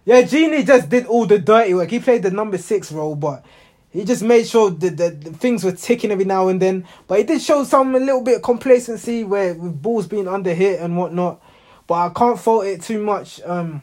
yeah, 0.07 0.21
Gini 0.21 0.65
just 0.65 0.87
did 0.87 1.05
all 1.05 1.25
the 1.25 1.37
dirty 1.37 1.73
work. 1.73 1.89
He 1.89 1.99
played 1.99 2.23
the 2.23 2.31
number 2.31 2.57
six 2.57 2.93
role, 2.93 3.13
but 3.13 3.43
he 3.89 4.05
just 4.05 4.23
made 4.23 4.47
sure 4.47 4.69
that 4.69 4.95
the, 4.95 5.09
the, 5.09 5.31
things 5.33 5.65
were 5.65 5.73
ticking 5.73 6.11
every 6.11 6.23
now 6.23 6.47
and 6.47 6.61
then. 6.61 6.87
But 7.07 7.17
he 7.17 7.23
did 7.25 7.41
show 7.41 7.65
some 7.65 7.93
a 7.93 7.99
little 7.99 8.21
bit 8.21 8.37
of 8.37 8.41
complacency 8.41 9.25
where 9.25 9.53
with 9.53 9.81
balls 9.81 10.07
being 10.07 10.29
under 10.29 10.53
hit 10.53 10.79
and 10.79 10.95
whatnot. 10.95 11.43
But 11.87 11.95
I 11.95 12.09
can't 12.13 12.39
fault 12.39 12.65
it 12.67 12.81
too 12.83 13.03
much. 13.03 13.41
Um, 13.41 13.81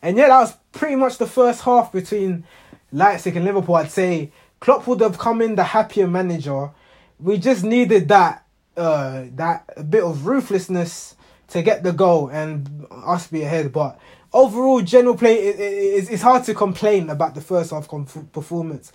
and 0.00 0.16
yeah, 0.16 0.28
that 0.28 0.38
was 0.38 0.56
pretty 0.70 0.94
much 0.94 1.18
the 1.18 1.26
first 1.26 1.62
half 1.62 1.90
between 1.90 2.44
Leipzig 2.92 3.34
and 3.34 3.44
Liverpool. 3.44 3.74
I'd 3.74 3.90
say 3.90 4.30
Klopp 4.60 4.86
would 4.86 5.00
have 5.00 5.18
come 5.18 5.42
in 5.42 5.56
the 5.56 5.64
happier 5.64 6.06
manager. 6.06 6.70
We 7.18 7.38
just 7.38 7.64
needed 7.64 8.06
that 8.10 8.44
uh 8.76 9.24
that 9.34 9.90
bit 9.90 10.04
of 10.04 10.24
ruthlessness 10.24 11.16
to 11.48 11.62
get 11.62 11.82
the 11.82 11.92
goal 11.92 12.28
and 12.28 12.86
us 12.92 13.26
be 13.26 13.42
ahead. 13.42 13.72
But 13.72 13.98
overall 14.32 14.80
general 14.82 15.16
play 15.16 15.34
it, 15.34 15.58
it, 15.58 16.10
it's 16.10 16.22
hard 16.22 16.44
to 16.44 16.54
complain 16.54 17.08
about 17.10 17.34
the 17.34 17.40
first 17.40 17.70
half 17.70 17.88
performance 18.32 18.92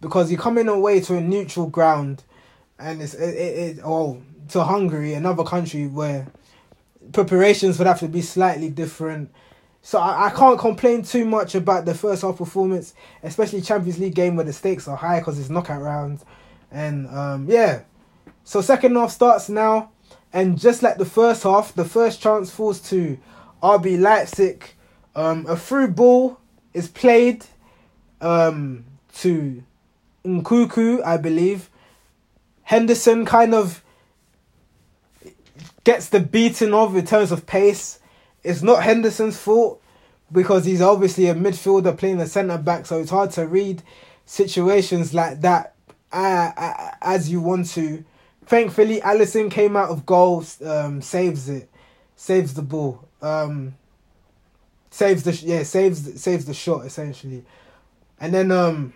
because 0.00 0.30
you 0.30 0.36
come 0.36 0.58
in 0.58 0.68
away 0.68 1.00
to 1.00 1.16
a 1.16 1.20
neutral 1.20 1.66
ground 1.66 2.22
and 2.78 3.00
it's 3.00 3.14
it, 3.14 3.34
it, 3.34 3.78
it 3.78 3.80
oh 3.84 4.20
to 4.48 4.62
Hungary 4.62 5.14
another 5.14 5.44
country 5.44 5.86
where 5.86 6.26
preparations 7.12 7.78
would 7.78 7.86
have 7.86 8.00
to 8.00 8.08
be 8.08 8.22
slightly 8.22 8.68
different. 8.68 9.30
So 9.82 9.98
I, 9.98 10.26
I 10.26 10.30
can't 10.30 10.58
complain 10.58 11.02
too 11.02 11.24
much 11.24 11.54
about 11.54 11.84
the 11.84 11.94
first 11.94 12.22
half 12.22 12.36
performance 12.36 12.94
especially 13.22 13.62
Champions 13.62 13.98
League 13.98 14.14
game 14.14 14.36
where 14.36 14.44
the 14.44 14.52
stakes 14.52 14.86
are 14.86 14.96
high 14.96 15.20
because 15.20 15.38
it's 15.38 15.50
knockout 15.50 15.80
rounds. 15.80 16.24
And 16.70 17.08
um 17.08 17.46
yeah. 17.48 17.82
So 18.42 18.60
second 18.60 18.94
half 18.96 19.10
starts 19.10 19.48
now 19.48 19.92
and 20.30 20.58
just 20.58 20.82
like 20.82 20.98
the 20.98 21.06
first 21.06 21.44
half 21.44 21.74
the 21.74 21.86
first 21.86 22.20
chance 22.20 22.50
falls 22.50 22.80
to 22.90 23.18
RB 23.64 23.98
Leipzig 23.98 24.74
um, 25.16 25.46
a 25.48 25.56
through 25.56 25.88
ball 25.88 26.38
is 26.74 26.86
played 26.86 27.46
um, 28.20 28.84
to 29.16 29.62
Nkunku, 30.22 31.02
I 31.02 31.16
believe. 31.16 31.70
Henderson 32.64 33.24
kind 33.24 33.54
of 33.54 33.82
gets 35.84 36.10
the 36.10 36.20
beating 36.20 36.74
of 36.74 36.94
in 36.94 37.06
terms 37.06 37.32
of 37.32 37.46
pace. 37.46 38.00
It's 38.42 38.62
not 38.62 38.82
Henderson's 38.82 39.38
fault 39.38 39.82
because 40.30 40.66
he's 40.66 40.82
obviously 40.82 41.28
a 41.28 41.34
midfielder 41.34 41.96
playing 41.96 42.18
the 42.18 42.26
centre 42.26 42.58
back, 42.58 42.84
so 42.84 43.00
it's 43.00 43.10
hard 43.10 43.30
to 43.32 43.46
read 43.46 43.82
situations 44.26 45.14
like 45.14 45.40
that 45.40 45.74
uh, 46.12 46.50
uh, 46.54 46.90
as 47.00 47.30
you 47.30 47.40
want 47.40 47.68
to. 47.70 48.04
Thankfully, 48.44 49.00
Alisson 49.00 49.50
came 49.50 49.74
out 49.74 49.88
of 49.88 50.04
goal, 50.04 50.44
um, 50.66 51.00
saves 51.00 51.48
it, 51.48 51.70
saves 52.24 52.54
the 52.54 52.62
ball. 52.62 53.06
Um, 53.20 53.74
saves 54.90 55.24
the 55.24 55.32
yeah 55.46 55.62
saves 55.62 56.20
saves 56.20 56.46
the 56.46 56.54
shot 56.54 56.86
essentially, 56.86 57.44
and 58.18 58.32
then 58.32 58.50
um, 58.50 58.94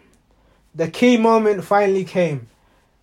the 0.75 0.91
key 0.91 1.19
moment 1.19 1.63
finally 1.65 2.05
came 2.05 2.49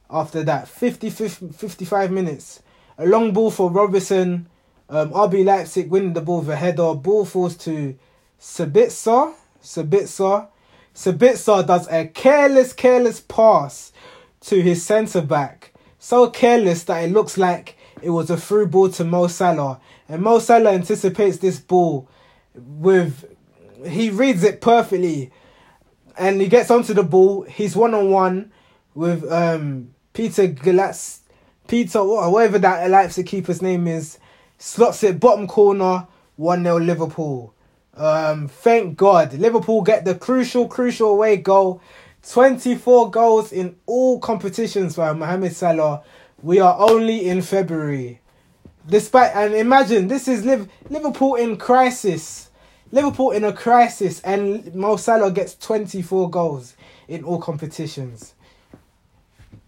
after 0.09 0.43
that 0.43 0.67
50, 0.67 1.09
50 1.11 1.49
55 1.49 2.11
minutes. 2.11 2.63
A 2.97 3.05
long 3.05 3.33
ball 3.33 3.51
for 3.51 3.69
Robertson. 3.69 4.47
Um, 4.89 5.11
RB 5.11 5.43
Leipzig 5.45 5.89
winning 5.89 6.13
the 6.13 6.21
ball 6.21 6.39
with 6.39 6.49
a 6.49 6.55
header. 6.55 6.93
Ball 6.93 7.25
falls 7.25 7.55
to 7.57 7.95
Sabitzer. 8.39 9.33
Sabitzer. 9.61 10.47
Sabitzer 10.93 11.67
does 11.67 11.87
a 11.89 12.07
careless, 12.07 12.71
careless 12.71 13.19
pass 13.19 13.91
to 14.41 14.61
his 14.61 14.83
centre 14.83 15.21
back. 15.21 15.73
So 15.99 16.29
careless 16.29 16.83
that 16.83 17.03
it 17.03 17.11
looks 17.11 17.37
like 17.37 17.77
it 18.01 18.11
was 18.11 18.29
a 18.29 18.37
through 18.37 18.67
ball 18.67 18.89
to 18.89 19.03
Mo 19.03 19.27
Salah. 19.27 19.81
And 20.07 20.21
Mo 20.21 20.39
Salah 20.39 20.71
anticipates 20.73 21.37
this 21.37 21.59
ball 21.59 22.07
with 22.55 23.25
he 23.85 24.09
reads 24.09 24.43
it 24.43 24.61
perfectly 24.61 25.31
and 26.17 26.39
he 26.39 26.47
gets 26.47 26.71
onto 26.71 26.93
the 26.93 27.03
ball. 27.03 27.43
He's 27.43 27.75
one 27.75 27.93
on 27.93 28.09
one 28.09 28.51
with 28.93 29.29
um, 29.31 29.93
Peter 30.13 30.47
Galatz, 30.47 31.19
Peter, 31.67 32.03
whatever 32.03 32.59
that 32.59 32.89
Leipzig 32.89 33.27
keeper's 33.27 33.61
name 33.61 33.87
is, 33.87 34.17
slots 34.57 35.03
it 35.03 35.19
bottom 35.19 35.47
corner, 35.47 36.07
1 36.37 36.63
0 36.63 36.79
Liverpool. 36.79 37.53
Um, 37.95 38.47
thank 38.47 38.97
God. 38.97 39.33
Liverpool 39.33 39.81
get 39.81 40.05
the 40.05 40.15
crucial, 40.15 40.67
crucial 40.67 41.09
away 41.09 41.37
goal. 41.37 41.81
24 42.29 43.11
goals 43.11 43.51
in 43.51 43.75
all 43.85 44.19
competitions 44.19 44.95
by 44.95 45.13
Mohamed 45.13 45.55
Salah. 45.55 46.03
We 46.41 46.59
are 46.59 46.77
only 46.79 47.27
in 47.27 47.41
February. 47.41 48.19
Despite, 48.87 49.35
and 49.35 49.53
imagine, 49.53 50.07
this 50.07 50.27
is 50.27 50.45
live 50.45 50.69
Liverpool 50.89 51.35
in 51.35 51.57
crisis 51.57 52.45
Liverpool 52.91 53.31
in 53.31 53.43
a 53.43 53.51
crisis, 53.51 54.21
and 54.21 54.73
Mo 54.75 54.95
Salah 54.95 55.31
gets 55.31 55.55
24 55.55 56.29
goals 56.29 56.75
in 57.07 57.23
all 57.23 57.39
competitions. 57.39 58.35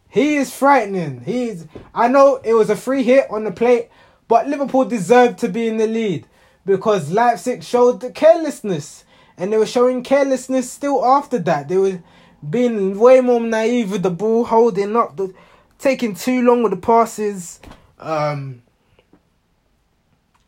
He 0.08 0.38
is 0.38 0.54
frightening. 0.54 1.22
He's. 1.26 1.68
I 1.94 2.08
know 2.08 2.40
it 2.44 2.54
was 2.54 2.70
a 2.70 2.76
free 2.76 3.04
hit 3.04 3.30
on 3.30 3.44
the 3.44 3.52
plate, 3.52 3.90
but 4.28 4.48
Liverpool 4.48 4.86
deserved 4.86 5.40
to 5.40 5.50
be 5.50 5.68
in 5.68 5.78
the 5.78 5.88
lead 5.88 6.26
because 6.66 7.12
Leipzig 7.12 7.64
showed 7.64 8.00
the 8.00 8.12
carelessness, 8.12 9.04
and 9.38 9.52
they 9.52 9.58
were 9.58 9.66
showing 9.66 10.04
carelessness 10.04 10.72
still 10.72 11.04
after 11.04 11.40
that. 11.40 11.68
They 11.68 11.78
were 11.78 12.02
being 12.48 12.98
way 12.98 13.20
more 13.20 13.42
naive 13.42 13.92
with 13.92 14.04
the 14.04 14.10
ball, 14.10 14.46
holding 14.46 14.96
up, 14.96 15.18
the, 15.18 15.34
taking 15.80 16.16
too 16.16 16.44
long 16.44 16.64
with 16.64 16.72
the 16.72 16.78
passes. 16.78 17.60
Um, 18.00 18.62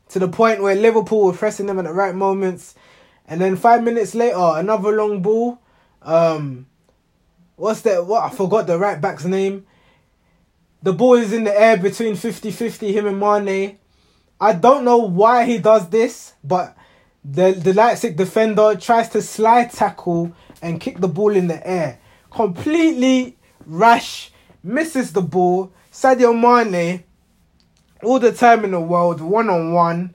to 0.09 0.19
the 0.19 0.27
point 0.27 0.61
where 0.61 0.75
Liverpool 0.75 1.25
were 1.25 1.33
pressing 1.33 1.65
them 1.67 1.79
at 1.79 1.85
the 1.85 1.93
right 1.93 2.15
moments. 2.15 2.75
And 3.27 3.39
then 3.39 3.55
five 3.55 3.83
minutes 3.83 4.15
later, 4.15 4.37
another 4.37 4.91
long 4.91 5.21
ball. 5.21 5.59
Um, 6.01 6.67
what's 7.55 7.81
that? 7.81 8.05
What 8.05 8.23
I 8.23 8.35
forgot 8.35 8.67
the 8.67 8.77
right 8.77 8.99
back's 8.99 9.25
name. 9.25 9.65
The 10.81 10.93
ball 10.93 11.15
is 11.15 11.33
in 11.33 11.43
the 11.43 11.59
air 11.59 11.77
between 11.77 12.13
50-50, 12.13 12.91
him 12.91 13.05
and 13.05 13.19
Mane. 13.19 13.77
I 14.41 14.53
don't 14.53 14.85
know 14.85 14.97
why 14.97 15.45
he 15.45 15.57
does 15.57 15.89
this, 15.89 16.33
but 16.43 16.75
the 17.23 17.51
the 17.51 17.73
Leipzig 17.73 18.15
defender 18.15 18.75
tries 18.75 19.09
to 19.09 19.21
slide 19.21 19.71
tackle 19.71 20.31
and 20.61 20.79
kick 20.79 20.99
the 20.99 21.07
ball 21.09 21.35
in 21.35 21.47
the 21.47 21.67
air. 21.67 21.99
Completely 22.31 23.37
rash, 23.65 24.31
misses 24.63 25.11
the 25.11 25.21
ball. 25.21 25.73
Sadio 25.91 26.33
Mane 26.33 27.03
all 28.03 28.19
the 28.19 28.31
time 28.31 28.63
in 28.63 28.71
the 28.71 28.79
world, 28.79 29.21
one 29.21 29.49
on 29.49 29.73
one 29.73 30.13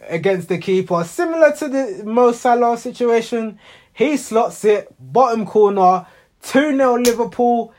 against 0.00 0.48
the 0.48 0.58
keeper. 0.58 1.04
Similar 1.04 1.56
to 1.56 1.68
the 1.68 2.02
Mo 2.04 2.32
Salah 2.32 2.76
situation, 2.76 3.58
he 3.92 4.16
slots 4.16 4.64
it, 4.64 4.94
bottom 4.98 5.46
corner, 5.46 6.06
2 6.42 6.76
0 6.76 6.94
Liverpool, 6.98 7.72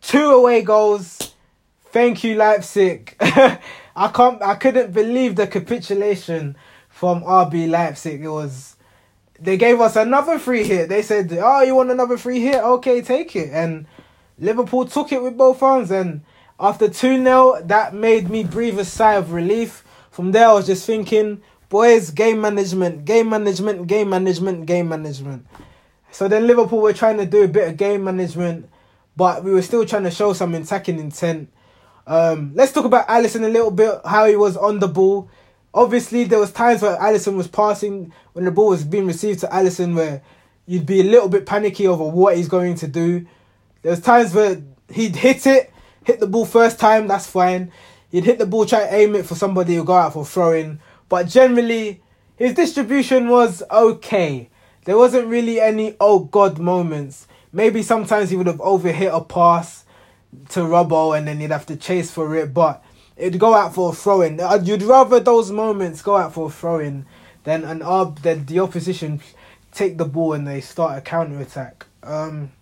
two 0.00 0.30
away 0.30 0.62
goals. 0.62 1.34
Thank 1.86 2.24
you, 2.24 2.34
Leipzig. 2.36 3.16
I 3.20 4.08
can't 4.08 4.42
I 4.42 4.54
couldn't 4.56 4.92
believe 4.92 5.36
the 5.36 5.46
capitulation 5.46 6.56
from 6.88 7.22
RB 7.22 7.68
Leipzig. 7.68 8.24
It 8.24 8.28
was 8.28 8.76
they 9.38 9.56
gave 9.56 9.80
us 9.80 9.96
another 9.96 10.38
free 10.38 10.64
hit. 10.64 10.88
They 10.88 11.02
said, 11.02 11.36
Oh, 11.40 11.62
you 11.62 11.74
want 11.74 11.90
another 11.90 12.16
free 12.16 12.40
hit? 12.40 12.62
Okay, 12.62 13.02
take 13.02 13.34
it. 13.36 13.50
And 13.52 13.86
Liverpool 14.38 14.86
took 14.86 15.12
it 15.12 15.22
with 15.22 15.36
both 15.36 15.62
arms, 15.62 15.90
and 15.90 16.22
after 16.58 16.88
2 16.88 17.22
0, 17.22 17.62
that 17.64 17.94
made 17.94 18.30
me 18.30 18.44
breathe 18.44 18.78
a 18.78 18.84
sigh 18.84 19.14
of 19.14 19.32
relief. 19.32 19.84
From 20.10 20.32
there, 20.32 20.48
I 20.48 20.52
was 20.52 20.66
just 20.66 20.86
thinking, 20.86 21.42
boys, 21.68 22.10
game 22.10 22.40
management, 22.40 23.04
game 23.04 23.28
management, 23.28 23.86
game 23.86 24.10
management, 24.10 24.66
game 24.66 24.88
management. 24.88 25.46
So 26.12 26.28
then 26.28 26.46
Liverpool 26.46 26.80
were 26.80 26.92
trying 26.92 27.16
to 27.16 27.26
do 27.26 27.42
a 27.42 27.48
bit 27.48 27.68
of 27.68 27.76
game 27.76 28.04
management, 28.04 28.70
but 29.16 29.42
we 29.42 29.50
were 29.50 29.62
still 29.62 29.84
trying 29.84 30.04
to 30.04 30.10
show 30.12 30.32
some 30.32 30.54
attacking 30.54 31.00
intent. 31.00 31.50
Um, 32.06 32.52
let's 32.54 32.70
talk 32.70 32.84
about 32.84 33.08
Alisson 33.08 33.42
a 33.42 33.48
little 33.48 33.72
bit, 33.72 34.00
how 34.04 34.26
he 34.26 34.36
was 34.36 34.56
on 34.56 34.78
the 34.78 34.86
ball. 34.86 35.28
Obviously, 35.72 36.22
there 36.22 36.38
was 36.38 36.52
times 36.52 36.82
where 36.82 36.96
Alisson 36.98 37.36
was 37.36 37.48
passing 37.48 38.12
when 38.32 38.44
the 38.44 38.52
ball 38.52 38.68
was 38.68 38.84
being 38.84 39.08
received 39.08 39.40
to 39.40 39.48
Alisson, 39.48 39.96
where 39.96 40.22
you'd 40.66 40.86
be 40.86 41.00
a 41.00 41.04
little 41.04 41.28
bit 41.28 41.46
panicky 41.46 41.88
over 41.88 42.04
what 42.04 42.36
he's 42.36 42.46
going 42.46 42.76
to 42.76 42.86
do. 42.86 43.26
There 43.82 43.90
was 43.90 44.00
times 44.00 44.32
where 44.32 44.62
he'd 44.92 45.16
hit 45.16 45.48
it, 45.48 45.72
hit 46.04 46.20
the 46.20 46.26
ball 46.26 46.46
first 46.46 46.78
time, 46.78 47.08
that's 47.08 47.26
fine. 47.26 47.72
He'd 48.10 48.24
hit 48.24 48.38
the 48.38 48.46
ball, 48.46 48.66
try 48.66 48.80
to 48.80 48.94
aim 48.94 49.14
it 49.16 49.26
for 49.26 49.34
somebody 49.34 49.74
who 49.74 49.84
go 49.84 49.94
out 49.94 50.12
for 50.12 50.24
throwing, 50.24 50.80
but 51.08 51.26
generally 51.28 52.02
his 52.36 52.54
distribution 52.54 53.28
was 53.28 53.62
okay. 53.70 54.50
There 54.84 54.96
wasn't 54.96 55.28
really 55.28 55.60
any 55.60 55.96
oh 55.98 56.20
god 56.20 56.58
moments. 56.58 57.26
Maybe 57.52 57.82
sometimes 57.82 58.30
he 58.30 58.36
would 58.36 58.46
have 58.46 58.58
overhit 58.58 59.14
a 59.14 59.22
pass 59.22 59.84
to 60.50 60.60
Robbo 60.60 61.16
and 61.16 61.26
then 61.26 61.40
he'd 61.40 61.50
have 61.50 61.66
to 61.66 61.76
chase 61.76 62.10
for 62.10 62.34
it, 62.36 62.52
but 62.52 62.84
it'd 63.16 63.40
go 63.40 63.54
out 63.54 63.74
for 63.74 63.92
a 63.92 63.94
throw 63.94 64.20
in. 64.20 64.40
Uh, 64.40 64.60
you'd 64.62 64.82
rather 64.82 65.20
those 65.20 65.50
moments 65.50 66.02
go 66.02 66.16
out 66.16 66.34
for 66.34 66.48
a 66.48 66.50
throw 66.50 66.78
in 66.78 67.06
than 67.44 67.64
an 67.64 67.82
uh, 67.82 68.04
than 68.04 68.46
the 68.46 68.58
opposition 68.60 69.20
take 69.74 69.98
the 69.98 70.04
ball 70.04 70.32
and 70.32 70.46
they 70.46 70.60
start 70.60 70.98
a 70.98 71.00
counter 71.00 71.40
attack. 71.40 71.86
Um, 72.02 72.52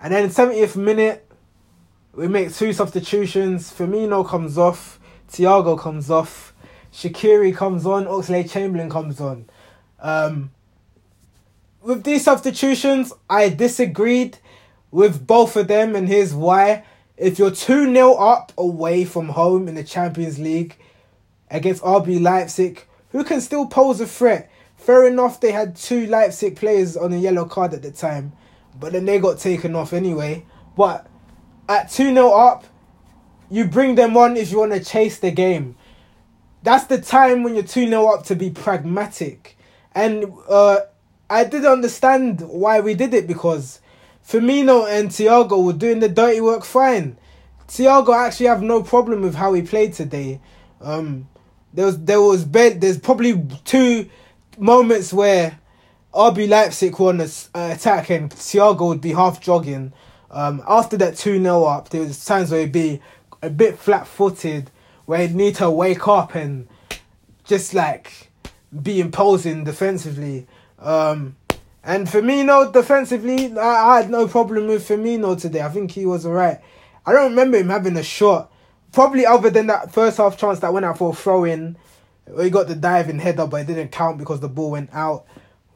and 0.00 0.14
then 0.14 0.28
70th 0.28 0.76
minute, 0.76 1.23
we 2.16 2.28
make 2.28 2.54
two 2.54 2.72
substitutions. 2.72 3.72
Firmino 3.72 4.26
comes 4.26 4.56
off, 4.56 5.00
Thiago 5.30 5.78
comes 5.78 6.10
off, 6.10 6.54
Shaqiri 6.92 7.54
comes 7.54 7.86
on, 7.86 8.04
Oxlade 8.06 8.50
Chamberlain 8.50 8.88
comes 8.88 9.20
on. 9.20 9.46
Um, 10.00 10.52
with 11.82 12.04
these 12.04 12.24
substitutions, 12.24 13.12
I 13.28 13.48
disagreed 13.48 14.38
with 14.90 15.26
both 15.26 15.56
of 15.56 15.68
them, 15.68 15.96
and 15.96 16.08
here's 16.08 16.34
why. 16.34 16.84
If 17.16 17.38
you're 17.38 17.50
2 17.50 17.92
0 17.92 18.14
up 18.14 18.52
away 18.56 19.04
from 19.04 19.30
home 19.30 19.68
in 19.68 19.74
the 19.74 19.84
Champions 19.84 20.38
League 20.38 20.76
against 21.50 21.82
RB 21.82 22.20
Leipzig, 22.20 22.84
who 23.10 23.22
can 23.22 23.40
still 23.40 23.66
pose 23.66 24.00
a 24.00 24.06
threat? 24.06 24.50
Fair 24.76 25.06
enough, 25.06 25.40
they 25.40 25.52
had 25.52 25.76
two 25.76 26.06
Leipzig 26.06 26.56
players 26.56 26.96
on 26.96 27.12
a 27.12 27.16
yellow 27.16 27.44
card 27.44 27.72
at 27.74 27.82
the 27.82 27.90
time, 27.90 28.32
but 28.78 28.92
then 28.92 29.04
they 29.04 29.18
got 29.18 29.38
taken 29.38 29.74
off 29.74 29.92
anyway. 29.92 30.44
But 30.76 31.06
at 31.68 31.90
2 31.90 32.14
0 32.14 32.30
up, 32.30 32.64
you 33.50 33.64
bring 33.64 33.94
them 33.94 34.16
on 34.16 34.36
if 34.36 34.50
you 34.50 34.58
want 34.58 34.72
to 34.72 34.82
chase 34.82 35.18
the 35.18 35.30
game. 35.30 35.76
That's 36.62 36.84
the 36.84 37.00
time 37.00 37.42
when 37.42 37.54
you're 37.54 37.64
2 37.64 37.88
0 37.88 38.06
up 38.06 38.24
to 38.26 38.36
be 38.36 38.50
pragmatic. 38.50 39.56
And 39.94 40.32
uh, 40.48 40.80
I 41.30 41.44
didn't 41.44 41.70
understand 41.70 42.40
why 42.40 42.80
we 42.80 42.94
did 42.94 43.14
it 43.14 43.26
because 43.26 43.80
Firmino 44.26 44.88
and 44.88 45.10
Thiago 45.10 45.64
were 45.64 45.72
doing 45.72 46.00
the 46.00 46.08
dirty 46.08 46.40
work 46.40 46.64
fine. 46.64 47.18
Thiago 47.68 48.14
actually 48.14 48.46
have 48.46 48.62
no 48.62 48.82
problem 48.82 49.22
with 49.22 49.34
how 49.34 49.52
he 49.52 49.62
played 49.62 49.92
today. 49.92 50.40
Um, 50.80 51.28
there 51.72 51.86
was 51.86 51.98
there 52.04 52.20
was. 52.20 52.48
There's 52.48 52.98
probably 52.98 53.46
two 53.64 54.08
moments 54.58 55.12
where 55.12 55.58
RB 56.14 56.48
Leipzig 56.48 56.98
won 56.98 57.20
an 57.20 57.28
uh, 57.54 57.70
attack 57.74 58.10
and 58.10 58.30
Thiago 58.30 58.88
would 58.88 59.00
be 59.00 59.12
half 59.12 59.40
jogging. 59.40 59.92
Um, 60.34 60.64
after 60.66 60.96
that 60.96 61.16
2 61.16 61.40
0 61.40 61.64
up, 61.64 61.90
there 61.90 62.02
was 62.02 62.24
times 62.24 62.50
where 62.50 62.60
he'd 62.60 62.72
be 62.72 63.00
a 63.40 63.48
bit 63.48 63.78
flat 63.78 64.06
footed, 64.06 64.68
where 65.06 65.20
he'd 65.20 65.34
need 65.34 65.54
to 65.56 65.70
wake 65.70 66.08
up 66.08 66.34
and 66.34 66.66
just 67.44 67.72
like 67.72 68.30
be 68.82 69.00
imposing 69.00 69.62
defensively. 69.62 70.48
Um, 70.80 71.36
and 71.84 72.08
Firmino 72.08 72.72
defensively, 72.72 73.56
I, 73.56 73.92
I 73.92 74.00
had 74.00 74.10
no 74.10 74.26
problem 74.26 74.66
with 74.66 74.88
Firmino 74.88 75.40
today. 75.40 75.62
I 75.62 75.68
think 75.68 75.92
he 75.92 76.04
was 76.04 76.26
alright. 76.26 76.60
I 77.06 77.12
don't 77.12 77.30
remember 77.30 77.58
him 77.58 77.68
having 77.68 77.96
a 77.96 78.02
shot. 78.02 78.50
Probably 78.90 79.24
other 79.24 79.50
than 79.50 79.68
that 79.68 79.92
first 79.92 80.16
half 80.16 80.36
chance 80.36 80.58
that 80.60 80.72
went 80.72 80.84
out 80.84 80.98
for 80.98 81.12
a 81.12 81.14
throw 81.14 81.44
in. 81.44 81.76
He 82.40 82.50
got 82.50 82.66
the 82.66 82.74
diving 82.74 83.20
header, 83.20 83.46
but 83.46 83.60
it 83.60 83.66
didn't 83.68 83.92
count 83.92 84.18
because 84.18 84.40
the 84.40 84.48
ball 84.48 84.72
went 84.72 84.90
out. 84.92 85.26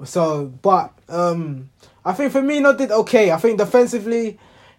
So, 0.05 0.47
but 0.47 0.93
um, 1.09 1.71
I 2.05 2.13
think 2.13 2.33
Firmino 2.33 2.77
did 2.77 2.91
okay. 2.91 3.31
I 3.31 3.37
think 3.37 3.59
defensively, 3.59 4.39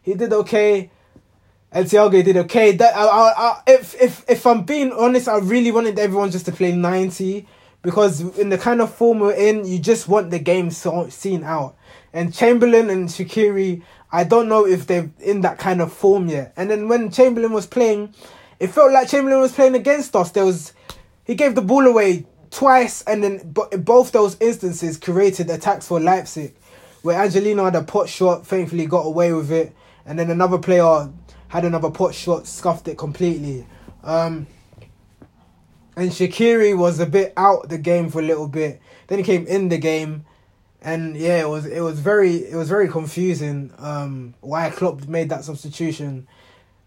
he 0.10 0.16
did 0.16 0.34
okay. 0.34 0.90
And 1.72 1.86
Thiago 1.86 2.24
did 2.24 2.36
okay. 2.36 2.72
That 2.72 2.96
I, 2.96 3.06
I, 3.06 3.34
I, 3.38 3.62
if 3.68 3.94
if 4.02 4.26
if 4.28 4.48
I'm 4.48 4.64
being 4.64 4.92
honest, 4.92 5.28
I 5.28 5.38
really 5.38 5.72
wanted 5.72 6.00
everyone 6.00 6.32
just 6.32 6.48
to 6.48 6.52
play 6.52 6.72
ninety 6.72 7.48
because 7.84 8.22
in 8.40 8.50
the 8.50 8.58
kind 8.58 8.82
of 8.82 8.92
form 8.92 9.20
we're 9.20 9.34
in, 9.34 9.66
you 9.66 9.78
just 9.78 10.08
want 10.08 10.32
the 10.32 10.40
game 10.40 10.72
so, 10.72 11.08
seen 11.10 11.44
out. 11.44 11.76
And 12.12 12.34
Chamberlain 12.34 12.90
and 12.90 13.08
Shaqiri, 13.08 13.84
I 14.12 14.24
don't 14.24 14.50
know 14.50 14.66
if 14.66 14.88
they're 14.88 15.12
in 15.20 15.42
that 15.42 15.60
kind 15.60 15.80
of 15.80 15.94
form 15.94 16.28
yet. 16.28 16.54
And 16.58 16.72
then 16.72 16.88
when 16.88 17.12
Chamberlain 17.12 17.52
was 17.52 17.68
playing, 17.68 18.16
it 18.60 18.68
felt 18.68 18.92
like 18.92 19.08
Chamberlain 19.08 19.40
was 19.40 19.54
playing 19.54 19.76
against 19.76 20.16
us. 20.16 20.32
There 20.32 20.46
was 20.46 20.74
he 21.24 21.36
gave 21.36 21.54
the 21.54 21.62
ball 21.62 21.86
away 21.86 22.26
twice, 22.50 23.04
and 23.04 23.24
then 23.24 23.56
both 23.84 24.12
those 24.12 24.38
instances 24.40 24.98
created 24.98 25.52
attacks 25.52 25.88
for 25.88 26.00
Leipzig, 26.00 26.56
where 27.04 27.22
Angelino 27.22 27.66
had 27.66 27.76
a 27.76 27.84
pot 27.84 28.10
shot, 28.10 28.48
thankfully 28.48 28.88
got 28.88 29.06
away 29.06 29.32
with 29.34 29.52
it, 29.52 29.76
and 30.06 30.18
then 30.18 30.30
another 30.30 30.58
player 30.58 31.10
had 31.50 31.66
another 31.66 31.90
pot 31.92 32.14
shot, 32.14 32.48
scuffed 32.48 32.88
it 32.88 32.98
completely. 32.98 33.66
Um, 34.04 34.48
and 35.96 36.12
Shaqiri 36.12 36.78
was 36.78 37.00
a 37.00 37.06
bit 37.06 37.34
out 37.36 37.70
the 37.70 37.78
game 37.78 38.10
for 38.10 38.20
a 38.20 38.24
little 38.24 38.48
bit. 38.48 38.82
Then 39.08 39.18
he 39.18 39.24
came 39.24 39.46
in 39.48 39.70
the 39.70 39.78
game, 39.78 40.26
and 40.82 41.18
yeah, 41.18 41.42
it 41.42 41.50
was 41.50 41.66
it 41.66 41.82
was 41.82 42.00
very 42.00 42.36
it 42.38 42.56
was 42.56 42.70
very 42.70 42.88
confusing. 42.88 43.74
Um, 43.78 44.36
why 44.40 44.70
Klopp 44.70 45.08
made 45.08 45.30
that 45.30 45.44
substitution, 45.44 46.28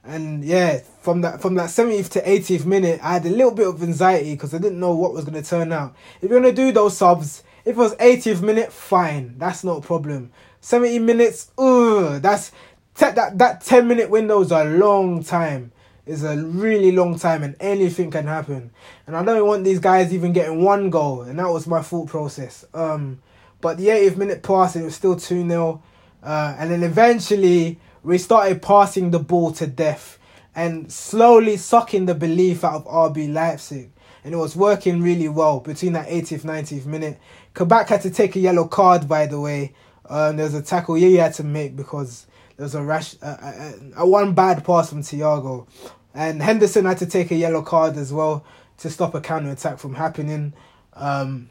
and 0.05 0.43
yeah, 0.45 0.81
from 1.03 1.21
that 1.23 1.43
from 1.43 1.57
that 1.57 1.71
seventieth 1.71 2.11
to 2.11 2.31
eightieth 2.31 2.65
minute, 2.65 3.01
I 3.03 3.15
had 3.15 3.27
a 3.27 3.31
little 3.31 3.51
bit 3.53 3.69
of 3.69 3.83
anxiety 3.83 4.33
because 4.33 4.55
I 4.55 4.59
didn't 4.59 4.81
know 4.81 4.95
what 4.95 5.13
was 5.13 5.25
gonna 5.25 5.43
turn 5.43 5.73
out. 5.73 5.95
If 6.23 6.31
you're 6.31 6.41
gonna 6.41 6.53
do 6.53 6.73
those 6.73 6.97
subs, 6.97 7.43
if 7.65 7.77
it 7.77 7.77
was 7.77 7.95
eightieth 8.01 8.41
minute, 8.41 8.73
fine, 8.73 9.35
that's 9.37 9.65
not 9.65 9.79
a 9.79 9.87
problem. 9.87 10.33
Seventy 10.61 11.01
minutes, 11.01 11.51
ugh, 11.59 12.23
that's 12.23 12.53
that 12.97 13.39
that 13.39 13.61
ten 13.63 13.89
minute 13.89 14.11
window 14.11 14.41
is 14.41 14.51
a 14.51 14.65
long 14.65 15.23
time 15.23 15.73
is 16.07 16.25
a 16.25 16.37
really 16.37 16.93
long 16.93 17.19
time 17.19 17.43
and 17.43 17.55
anything 17.61 18.11
can 18.11 18.27
happen. 18.27 18.71
And 19.07 19.17
I 19.17 19.25
don't 19.25 19.47
want 19.47 19.65
these 19.65 19.79
guys 19.79 20.13
even 20.13 20.33
getting 20.33 20.63
one 20.63 20.91
goal, 20.91 21.23
and 21.23 21.39
that 21.39 21.49
was 21.49 21.67
my 21.67 21.81
thought 21.81 22.09
process. 22.09 22.65
Um, 22.75 23.21
but 23.61 23.79
the 23.79 23.87
80th 23.89 24.17
minute 24.17 24.43
pass, 24.43 24.75
it 24.75 24.83
was 24.83 24.95
still 24.95 25.17
2 25.17 25.49
0. 25.49 25.83
Uh, 26.23 26.57
and 26.59 26.71
then 26.71 26.83
eventually 26.83 27.79
we 28.03 28.19
started 28.19 28.63
passing 28.63 29.11
the 29.11 29.19
ball 29.19 29.53
to 29.53 29.67
death 29.67 30.19
and 30.55 30.91
slowly 30.93 31.57
sucking 31.57 32.07
the 32.07 32.15
belief 32.15 32.65
out 32.65 32.75
of 32.75 32.85
RB 32.87 33.33
Leipzig. 33.33 33.91
And 34.25 34.35
it 34.35 34.37
was 34.37 34.55
working 34.55 35.03
really 35.03 35.29
well 35.29 35.61
between 35.61 35.95
that 35.95 36.09
80th, 36.09 36.43
90th 36.43 36.87
minute. 36.87 37.19
Kabak 37.55 37.89
had 37.89 38.03
to 38.03 38.11
take 38.11 38.37
a 38.37 38.41
yellow 38.41 38.67
card, 38.67 39.09
by 39.09 39.27
the 39.27 39.41
way. 39.41 39.75
Um, 40.09 40.37
there 40.37 40.47
was 40.47 40.55
a 40.55 40.63
tackle 40.63 40.95
he 40.95 41.15
had 41.15 41.35
to 41.35 41.45
make 41.45 41.75
because 41.75 42.27
there 42.57 42.65
was 42.65 42.75
a 42.75 42.83
rash, 42.83 43.15
a, 43.23 44.07
one 44.07 44.35
bad 44.35 44.65
pass 44.65 44.91
from 44.91 45.03
Thiago, 45.03 45.67
and 46.15 46.43
Henderson 46.43 46.85
had 46.85 46.99
to 46.99 47.07
take 47.07 47.31
a 47.31 47.35
yellow 47.35 47.63
card 47.63 47.97
as 47.97 48.13
well 48.13 48.45
to 48.79 48.91
stop 48.91 49.15
a 49.15 49.21
counter 49.21 49.51
attack 49.51 49.79
from 49.79 49.95
happening. 49.95 50.53
Um, 50.95 51.51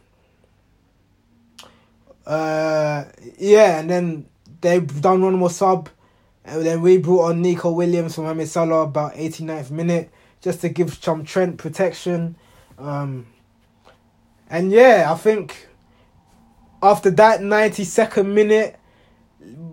uh, 2.25 3.05
yeah, 3.37 3.79
and 3.79 3.89
then 3.89 4.25
they've 4.61 5.01
done 5.01 5.21
one 5.21 5.35
more 5.35 5.49
sub, 5.49 5.89
and 6.45 6.65
then 6.65 6.81
we 6.81 6.97
brought 6.97 7.29
on 7.29 7.41
Neco 7.41 7.71
Williams 7.71 8.15
from 8.15 8.25
Mohamed 8.25 8.47
Salah 8.47 8.81
about 8.81 9.13
89th 9.15 9.71
minute 9.71 10.11
just 10.41 10.61
to 10.61 10.69
give 10.69 10.93
some 10.93 11.23
Trent 11.23 11.57
protection. 11.57 12.35
Um, 12.77 13.27
and 14.49 14.71
yeah, 14.71 15.11
I 15.11 15.15
think 15.15 15.67
after 16.83 17.11
that 17.11 17.41
92nd 17.41 18.25
minute, 18.25 18.77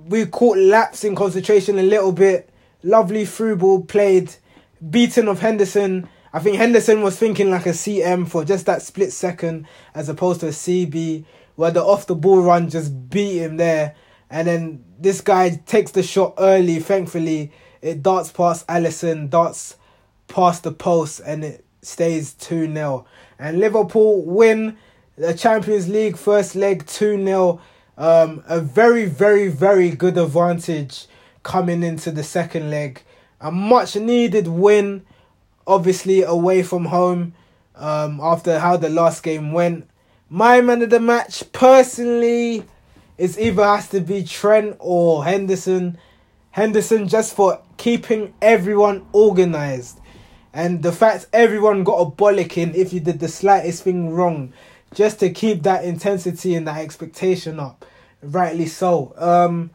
we 0.08 0.26
caught 0.26 0.58
laps 0.58 1.04
in 1.04 1.14
concentration 1.14 1.78
a 1.78 1.82
little 1.82 2.12
bit. 2.12 2.50
Lovely 2.82 3.24
through 3.24 3.56
ball 3.56 3.82
played, 3.82 4.34
beaten 4.90 5.28
of 5.28 5.40
Henderson. 5.40 6.08
I 6.32 6.38
think 6.38 6.56
Henderson 6.56 7.02
was 7.02 7.18
thinking 7.18 7.50
like 7.50 7.66
a 7.66 7.70
CM 7.70 8.28
for 8.28 8.44
just 8.44 8.66
that 8.66 8.82
split 8.82 9.12
second 9.12 9.66
as 9.94 10.08
opposed 10.08 10.40
to 10.40 10.48
a 10.48 10.50
CB 10.50 11.24
where 11.56 11.70
the 11.70 11.82
off 11.82 12.06
the 12.06 12.14
ball 12.14 12.42
run 12.42 12.70
just 12.70 13.10
beat 13.10 13.38
him 13.38 13.56
there. 13.56 13.96
And 14.30 14.46
then 14.46 14.84
this 14.98 15.20
guy 15.20 15.60
takes 15.66 15.90
the 15.90 16.02
shot 16.02 16.34
early. 16.38 16.80
Thankfully, 16.80 17.52
it 17.82 18.02
darts 18.02 18.30
past 18.30 18.66
Alisson, 18.68 19.30
darts 19.30 19.76
past 20.28 20.62
the 20.62 20.72
post, 20.72 21.20
and 21.24 21.44
it 21.44 21.64
stays 21.82 22.34
2 22.34 22.72
0. 22.72 23.06
And 23.38 23.58
Liverpool 23.58 24.22
win 24.24 24.76
the 25.16 25.34
Champions 25.34 25.88
League 25.88 26.16
first 26.16 26.54
leg 26.54 26.86
2 26.86 27.24
0 27.24 27.60
um, 27.98 28.44
a 28.48 28.60
very, 28.60 29.04
very, 29.04 29.48
very 29.48 29.90
good 29.90 30.16
advantage 30.16 31.06
coming 31.42 31.82
into 31.82 32.10
the 32.10 32.22
second 32.22 32.70
leg. 32.70 33.02
A 33.40 33.50
much 33.50 33.96
needed 33.96 34.46
win, 34.46 35.04
obviously 35.66 36.22
away 36.22 36.62
from 36.62 36.86
home 36.86 37.34
um, 37.74 38.20
after 38.22 38.58
how 38.60 38.76
the 38.76 38.88
last 38.88 39.22
game 39.22 39.52
went. 39.52 39.88
My 40.30 40.60
man 40.60 40.82
of 40.82 40.90
the 40.90 41.00
match, 41.00 41.52
personally, 41.52 42.64
is 43.16 43.38
either 43.38 43.64
has 43.64 43.88
to 43.88 44.00
be 44.00 44.22
Trent 44.22 44.76
or 44.78 45.24
Henderson. 45.24 45.98
Henderson 46.52 47.08
just 47.08 47.34
for 47.34 47.60
keeping 47.76 48.32
everyone 48.40 49.06
organized. 49.12 50.00
And 50.52 50.82
the 50.82 50.92
fact 50.92 51.26
everyone 51.32 51.84
got 51.84 52.00
a 52.00 52.10
bollocking 52.10 52.74
if 52.74 52.92
you 52.92 53.00
did 53.00 53.20
the 53.20 53.28
slightest 53.28 53.82
thing 53.82 54.10
wrong, 54.10 54.52
just 54.94 55.20
to 55.20 55.30
keep 55.30 55.62
that 55.62 55.84
intensity 55.84 56.54
and 56.54 56.66
that 56.66 56.80
expectation 56.80 57.60
up. 57.60 57.84
Rightly 58.22 58.66
so. 58.66 59.14
Um, 59.16 59.70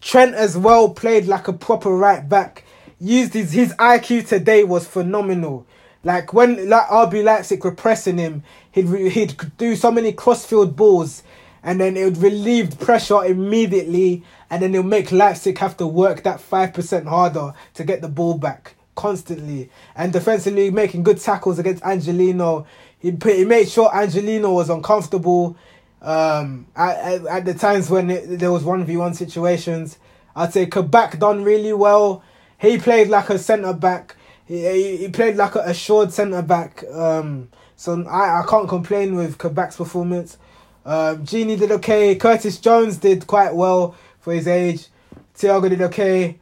Trent 0.00 0.34
as 0.34 0.58
well 0.58 0.90
played 0.90 1.26
like 1.26 1.48
a 1.48 1.52
proper 1.52 1.96
right 1.96 2.28
back. 2.28 2.64
Used 2.98 3.34
his 3.34 3.52
his 3.52 3.72
IQ 3.74 4.28
today 4.28 4.64
was 4.64 4.86
phenomenal. 4.86 5.66
Like 6.04 6.32
when 6.34 6.68
like 6.68 6.86
RB 6.88 7.24
Leipzig 7.24 7.64
were 7.64 7.72
pressing 7.72 8.18
him, 8.18 8.42
he'd 8.70 8.88
he'd 9.12 9.36
do 9.56 9.76
so 9.76 9.90
many 9.90 10.12
crossfield 10.12 10.76
balls, 10.76 11.22
and 11.62 11.80
then 11.80 11.96
it 11.96 12.04
would 12.04 12.18
relieve 12.18 12.78
pressure 12.78 13.24
immediately, 13.24 14.24
and 14.50 14.62
then 14.62 14.74
it'll 14.74 14.84
make 14.84 15.12
Leipzig 15.12 15.58
have 15.58 15.76
to 15.78 15.86
work 15.86 16.24
that 16.24 16.40
five 16.40 16.74
percent 16.74 17.06
harder 17.06 17.54
to 17.74 17.84
get 17.84 18.02
the 18.02 18.08
ball 18.08 18.36
back 18.36 18.74
constantly. 18.94 19.70
And 19.94 20.12
defensively, 20.12 20.70
making 20.70 21.02
good 21.02 21.20
tackles 21.20 21.58
against 21.58 21.82
Angelino. 21.84 22.66
He 22.98 23.16
he 23.24 23.44
made 23.44 23.68
sure 23.68 23.94
Angelino 23.94 24.52
was 24.52 24.70
uncomfortable. 24.70 25.56
Um, 26.00 26.66
at, 26.74 27.24
at, 27.26 27.44
the 27.44 27.54
times 27.54 27.88
when 27.88 28.10
it, 28.10 28.38
there 28.40 28.50
was 28.50 28.64
one 28.64 28.84
v 28.84 28.96
one 28.96 29.14
situations, 29.14 29.98
I'd 30.34 30.52
say 30.52 30.66
Kabak 30.66 31.18
done 31.20 31.44
really 31.44 31.72
well. 31.72 32.24
He 32.58 32.78
played 32.78 33.08
like 33.08 33.30
a 33.30 33.38
centre 33.38 33.72
back. 33.72 34.16
He, 34.44 34.96
he 34.96 35.08
played 35.08 35.36
like 35.36 35.54
a 35.54 35.60
assured 35.60 36.12
centre 36.12 36.42
back. 36.42 36.82
Um, 36.92 37.48
so 37.76 38.04
I, 38.08 38.40
I 38.40 38.46
can't 38.48 38.68
complain 38.68 39.14
with 39.14 39.38
Kabak's 39.38 39.76
performance. 39.76 40.38
Um, 40.84 41.24
Gini 41.24 41.58
did 41.58 41.70
okay. 41.72 42.16
Curtis 42.16 42.58
Jones 42.58 42.96
did 42.96 43.26
quite 43.26 43.54
well 43.54 43.94
for 44.20 44.32
his 44.32 44.48
age. 44.48 44.88
Thiago 45.36 45.68
did 45.68 45.82
okay. 45.82 46.38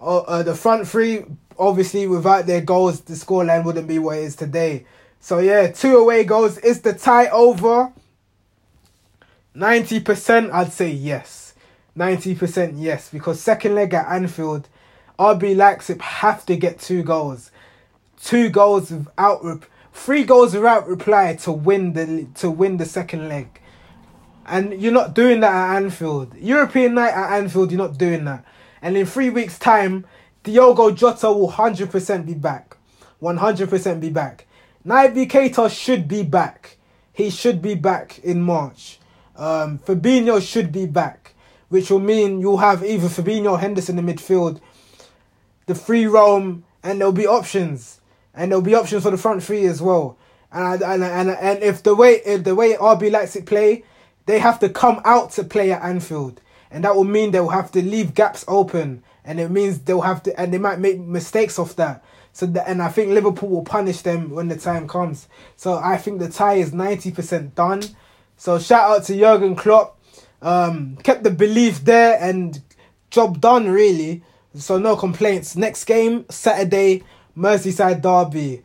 Uh, 0.00 0.18
uh, 0.18 0.42
the 0.42 0.54
front 0.54 0.86
three, 0.86 1.24
obviously, 1.58 2.06
without 2.06 2.46
their 2.46 2.60
goals, 2.60 3.00
the 3.00 3.14
scoreline 3.14 3.64
wouldn't 3.64 3.88
be 3.88 3.98
what 3.98 4.18
it 4.18 4.24
is 4.24 4.36
today. 4.36 4.86
So 5.20 5.38
yeah, 5.38 5.68
two 5.68 5.96
away 5.96 6.24
goals. 6.24 6.58
Is 6.58 6.80
the 6.80 6.92
tie 6.92 7.28
over? 7.28 7.92
90% 9.56 10.52
I'd 10.52 10.72
say 10.72 10.90
yes. 10.90 11.54
90% 11.96 12.74
yes. 12.76 13.10
Because 13.10 13.40
second 13.40 13.74
leg 13.74 13.92
at 13.94 14.06
Anfield, 14.06 14.68
RB 15.18 15.56
Leipzig 15.56 16.00
have 16.00 16.46
to 16.46 16.56
get 16.56 16.78
two 16.78 17.02
goals. 17.02 17.50
Two 18.20 18.50
goals 18.50 18.90
without 18.90 19.44
rep- 19.44 19.64
three 19.92 20.24
goals 20.24 20.54
without 20.54 20.86
reply 20.86 21.34
to 21.34 21.50
win 21.52 21.92
the 21.92 22.26
to 22.36 22.50
win 22.50 22.76
the 22.76 22.84
second 22.84 23.28
leg. 23.28 23.60
And 24.46 24.80
you're 24.80 24.92
not 24.92 25.14
doing 25.14 25.40
that 25.40 25.52
at 25.52 25.76
Anfield. 25.76 26.34
European 26.36 26.94
night 26.94 27.12
at 27.12 27.32
Anfield, 27.38 27.70
you're 27.70 27.78
not 27.78 27.98
doing 27.98 28.24
that. 28.24 28.44
And 28.80 28.96
in 28.96 29.04
three 29.04 29.28
weeks' 29.28 29.58
time, 29.58 30.06
Diogo 30.48 30.90
Jota 30.96 31.30
will 31.30 31.50
100% 31.52 32.24
be 32.24 32.32
back. 32.32 32.78
100% 33.20 34.00
be 34.00 34.08
back. 34.08 34.46
Naby 34.86 35.28
Keita 35.28 35.70
should 35.70 36.08
be 36.08 36.22
back. 36.22 36.78
He 37.12 37.28
should 37.28 37.60
be 37.60 37.74
back 37.74 38.18
in 38.20 38.40
March. 38.40 38.98
Um, 39.36 39.78
Fabinho 39.78 40.40
should 40.40 40.72
be 40.72 40.86
back, 40.86 41.34
which 41.68 41.90
will 41.90 41.98
mean 41.98 42.40
you'll 42.40 42.56
have 42.56 42.82
either 42.82 43.08
Fabinho 43.08 43.52
or 43.52 43.58
Henderson 43.58 43.98
in 43.98 44.06
the 44.06 44.14
midfield, 44.14 44.58
the 45.66 45.74
free 45.74 46.06
roam, 46.06 46.64
and 46.82 46.98
there'll 46.98 47.12
be 47.12 47.26
options, 47.26 48.00
and 48.32 48.50
there'll 48.50 48.62
be 48.62 48.74
options 48.74 49.02
for 49.02 49.10
the 49.10 49.18
front 49.18 49.42
three 49.42 49.66
as 49.66 49.82
well. 49.82 50.16
And 50.50 50.80
and 50.82 51.04
and 51.04 51.28
and 51.28 51.62
if 51.62 51.82
the 51.82 51.94
way 51.94 52.22
if 52.24 52.44
the 52.44 52.54
way 52.54 52.72
RB 52.72 53.10
Leipzig 53.10 53.44
play, 53.44 53.84
they 54.24 54.38
have 54.38 54.58
to 54.60 54.70
come 54.70 55.02
out 55.04 55.32
to 55.32 55.44
play 55.44 55.72
at 55.72 55.82
Anfield, 55.82 56.40
and 56.70 56.84
that 56.84 56.96
will 56.96 57.04
mean 57.04 57.32
they'll 57.32 57.50
have 57.50 57.70
to 57.72 57.82
leave 57.82 58.14
gaps 58.14 58.46
open, 58.48 59.02
and 59.28 59.38
it 59.38 59.50
means 59.50 59.78
they'll 59.80 60.00
have 60.00 60.22
to 60.24 60.40
and 60.40 60.52
they 60.52 60.58
might 60.58 60.80
make 60.80 60.98
mistakes 60.98 61.58
off 61.58 61.76
that. 61.76 62.02
So 62.32 62.46
that, 62.46 62.68
and 62.68 62.82
I 62.82 62.88
think 62.88 63.10
Liverpool 63.10 63.48
will 63.48 63.64
punish 63.64 64.00
them 64.00 64.30
when 64.30 64.48
the 64.48 64.56
time 64.56 64.88
comes. 64.88 65.28
So 65.56 65.74
I 65.74 65.98
think 65.98 66.18
the 66.18 66.28
tie 66.28 66.54
is 66.54 66.72
ninety 66.72 67.10
percent 67.10 67.54
done. 67.54 67.82
So 68.36 68.58
shout 68.58 68.90
out 68.90 69.04
to 69.04 69.16
Jurgen 69.16 69.54
Klopp. 69.54 70.00
Um, 70.40 70.96
kept 71.02 71.24
the 71.24 71.30
belief 71.30 71.84
there 71.84 72.16
and 72.20 72.62
job 73.10 73.40
done 73.40 73.68
really. 73.68 74.22
So 74.54 74.78
no 74.78 74.96
complaints. 74.96 75.56
Next 75.56 75.84
game 75.84 76.24
Saturday, 76.30 77.02
Merseyside 77.36 78.00
derby. 78.02 78.64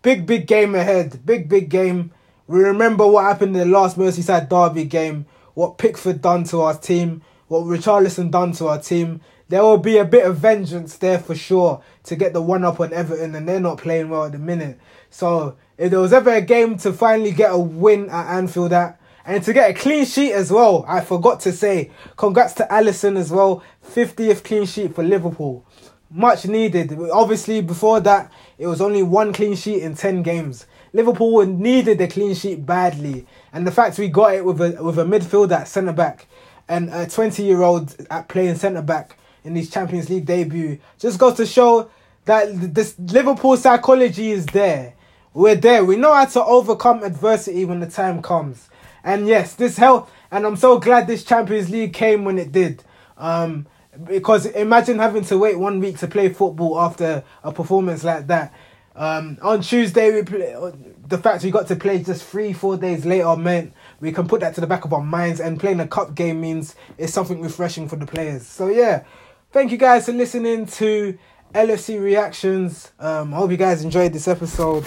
Big 0.00 0.26
big 0.26 0.46
game 0.46 0.74
ahead. 0.74 1.26
Big 1.26 1.48
big 1.48 1.68
game. 1.68 2.12
We 2.46 2.60
remember 2.60 3.06
what 3.06 3.24
happened 3.24 3.54
in 3.56 3.68
the 3.68 3.78
last 3.78 3.98
Merseyside 3.98 4.48
derby 4.48 4.84
game. 4.84 5.26
What 5.54 5.76
Pickford 5.76 6.22
done 6.22 6.44
to 6.44 6.62
our 6.62 6.78
team. 6.78 7.22
What 7.48 7.64
Richarlison 7.64 8.30
done 8.30 8.52
to 8.52 8.68
our 8.68 8.80
team. 8.80 9.20
There 9.48 9.62
will 9.62 9.78
be 9.78 9.96
a 9.96 10.04
bit 10.04 10.26
of 10.26 10.36
vengeance 10.36 10.96
there 10.96 11.18
for 11.18 11.34
sure 11.34 11.82
to 12.04 12.16
get 12.16 12.34
the 12.34 12.42
one 12.42 12.64
up 12.64 12.80
on 12.80 12.92
Everton, 12.92 13.34
and 13.34 13.48
they're 13.48 13.60
not 13.60 13.78
playing 13.78 14.10
well 14.10 14.24
at 14.24 14.32
the 14.32 14.38
minute. 14.38 14.78
So 15.08 15.56
if 15.78 15.90
there 15.90 16.00
was 16.00 16.12
ever 16.12 16.34
a 16.34 16.42
game 16.42 16.76
to 16.78 16.92
finally 16.92 17.32
get 17.32 17.52
a 17.52 17.58
win 17.58 18.10
at 18.10 18.36
Anfield 18.36 18.74
at, 18.74 19.00
and 19.24 19.42
to 19.44 19.52
get 19.52 19.70
a 19.70 19.74
clean 19.74 20.04
sheet 20.04 20.32
as 20.32 20.50
well, 20.50 20.84
I 20.86 21.00
forgot 21.00 21.40
to 21.40 21.52
say, 21.52 21.90
congrats 22.16 22.54
to 22.54 22.66
Alisson 22.70 23.16
as 23.16 23.30
well, 23.30 23.62
50th 23.86 24.44
clean 24.44 24.66
sheet 24.66 24.94
for 24.94 25.02
Liverpool. 25.02 25.64
Much 26.10 26.46
needed. 26.46 26.98
Obviously, 27.10 27.60
before 27.60 28.00
that, 28.00 28.32
it 28.58 28.66
was 28.66 28.80
only 28.80 29.02
one 29.02 29.32
clean 29.32 29.54
sheet 29.54 29.82
in 29.82 29.94
10 29.94 30.22
games. 30.22 30.66
Liverpool 30.92 31.44
needed 31.44 32.00
a 32.00 32.08
clean 32.08 32.34
sheet 32.34 32.64
badly, 32.64 33.26
and 33.52 33.66
the 33.66 33.70
fact 33.70 33.98
we 33.98 34.08
got 34.08 34.34
it 34.34 34.44
with 34.44 34.60
a 34.60 34.82
with 34.82 34.98
a 34.98 35.04
midfielder 35.04 35.52
at 35.60 35.68
centre 35.68 35.92
back 35.92 36.26
and 36.66 36.90
a 36.90 37.06
20 37.06 37.42
year 37.42 37.62
old 37.62 37.94
at 38.10 38.28
playing 38.28 38.54
centre 38.54 38.82
back 38.82 39.18
in 39.48 39.56
his 39.56 39.70
Champions 39.70 40.08
League 40.08 40.26
debut 40.26 40.78
just 40.98 41.18
goes 41.18 41.34
to 41.38 41.46
show 41.46 41.90
that 42.26 42.74
this 42.74 42.94
Liverpool 42.98 43.56
psychology 43.56 44.30
is 44.30 44.46
there. 44.46 44.94
We're 45.32 45.56
there. 45.56 45.84
We 45.84 45.96
know 45.96 46.12
how 46.12 46.26
to 46.26 46.44
overcome 46.44 47.02
adversity 47.02 47.64
when 47.64 47.80
the 47.80 47.88
time 47.88 48.22
comes. 48.22 48.68
And 49.02 49.26
yes, 49.26 49.54
this 49.54 49.78
helped. 49.78 50.12
And 50.30 50.44
I'm 50.46 50.56
so 50.56 50.78
glad 50.78 51.06
this 51.06 51.24
Champions 51.24 51.70
League 51.70 51.94
came 51.94 52.24
when 52.24 52.38
it 52.38 52.52
did. 52.52 52.84
Um, 53.16 53.66
because 54.04 54.46
imagine 54.46 54.98
having 54.98 55.24
to 55.24 55.38
wait 55.38 55.58
one 55.58 55.80
week 55.80 55.98
to 55.98 56.06
play 56.06 56.28
football 56.28 56.78
after 56.78 57.24
a 57.42 57.52
performance 57.52 58.04
like 58.04 58.26
that. 58.28 58.52
Um, 58.94 59.38
on 59.42 59.62
Tuesday, 59.62 60.12
we 60.12 60.22
play, 60.22 60.54
the 61.06 61.18
fact 61.18 61.44
we 61.44 61.52
got 61.52 61.68
to 61.68 61.76
play 61.76 62.02
just 62.02 62.24
three, 62.24 62.52
four 62.52 62.76
days 62.76 63.06
later 63.06 63.36
meant 63.36 63.72
we 64.00 64.10
can 64.10 64.26
put 64.26 64.40
that 64.40 64.54
to 64.56 64.60
the 64.60 64.66
back 64.66 64.84
of 64.84 64.92
our 64.92 65.02
minds. 65.02 65.40
And 65.40 65.58
playing 65.58 65.80
a 65.80 65.86
cup 65.86 66.14
game 66.14 66.40
means 66.40 66.74
it's 66.98 67.12
something 67.12 67.40
refreshing 67.40 67.88
for 67.88 67.96
the 67.96 68.06
players. 68.06 68.46
So 68.46 68.66
yeah, 68.66 69.04
thank 69.52 69.70
you 69.72 69.78
guys 69.78 70.06
for 70.06 70.12
listening 70.12 70.66
to 70.66 71.18
LFC 71.54 72.00
reactions. 72.00 72.92
Um, 72.98 73.32
I 73.32 73.38
hope 73.38 73.50
you 73.50 73.56
guys 73.56 73.82
enjoyed 73.82 74.12
this 74.12 74.28
episode. 74.28 74.84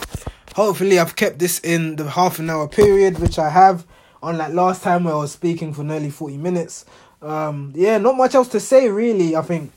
Hopefully, 0.55 0.99
I've 0.99 1.15
kept 1.15 1.39
this 1.39 1.59
in 1.59 1.95
the 1.95 2.09
half 2.09 2.39
an 2.39 2.49
hour 2.49 2.67
period, 2.67 3.19
which 3.19 3.39
I 3.39 3.49
have. 3.49 3.85
on. 4.21 4.35
Unlike 4.35 4.53
last 4.53 4.83
time 4.83 5.03
where 5.05 5.15
I 5.15 5.17
was 5.17 5.31
speaking 5.31 5.73
for 5.73 5.83
nearly 5.83 6.09
forty 6.09 6.37
minutes. 6.37 6.85
Um, 7.21 7.71
yeah, 7.75 7.97
not 7.97 8.17
much 8.17 8.35
else 8.35 8.47
to 8.49 8.59
say 8.59 8.89
really. 8.89 9.35
I 9.35 9.41
think 9.41 9.71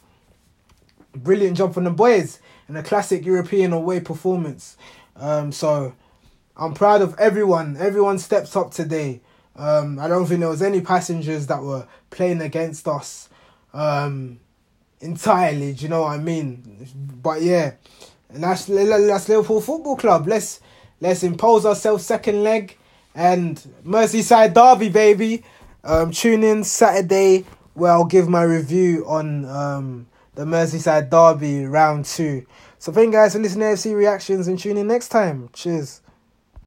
brilliant 1.15 1.57
job 1.57 1.73
from 1.73 1.85
the 1.85 1.91
boys 1.91 2.41
and 2.69 2.77
a 2.77 2.83
classic 2.83 3.25
European 3.25 3.73
away 3.73 4.01
performance. 4.01 4.77
Um, 5.17 5.53
so 5.53 5.95
I'm 6.57 6.75
proud 6.75 7.03
of 7.03 7.15
everyone. 7.19 7.77
Everyone 7.79 8.19
steps 8.19 8.57
up 8.57 8.71
today. 8.73 9.21
Um, 9.57 9.99
I 9.99 10.09
don't 10.09 10.27
think 10.27 10.41
there 10.41 10.49
was 10.49 10.63
any 10.63 10.81
passengers 10.81 11.47
that 11.47 11.63
were 11.63 11.87
playing 12.11 12.41
against 12.41 12.89
us 12.89 13.29
um, 13.73 14.41
entirely. 15.05 15.73
Do 15.73 15.83
you 15.83 15.89
know 15.89 16.03
what 16.03 16.13
I 16.13 16.19
mean? 16.19 16.89
But 17.23 17.43
yeah, 17.43 17.73
and 18.31 18.43
that's 18.43 18.65
that's 18.67 19.29
Liverpool 19.29 19.61
Football 19.61 19.97
Club. 19.97 20.27
Let's 20.27 20.61
let's 21.01 21.23
impose 21.23 21.67
ourselves 21.67 22.05
second 22.05 22.43
leg 22.43 22.77
and 23.15 23.57
Merseyside 23.85 24.55
derby, 24.55 24.89
baby. 24.89 25.45
Um, 25.85 26.11
tune 26.11 26.43
in 26.43 26.65
Saturday 26.65 27.45
where 27.75 27.93
I'll 27.93 28.05
give 28.05 28.29
my 28.29 28.43
review 28.43 29.05
on 29.07 29.45
um 29.45 30.07
the 30.35 30.45
Merseyside 30.45 31.11
derby 31.11 31.65
round 31.65 32.05
two. 32.05 32.47
So 32.79 32.93
thank 32.93 33.07
you 33.07 33.13
guys 33.13 33.33
for 33.35 33.39
listening 33.39 33.69
to 33.69 33.75
FC 33.75 33.95
reactions 33.95 34.49
and 34.49 34.59
tune 34.59 34.77
in 34.77 34.89
next 34.89 35.09
time. 35.09 35.49
Cheers. 35.53 36.01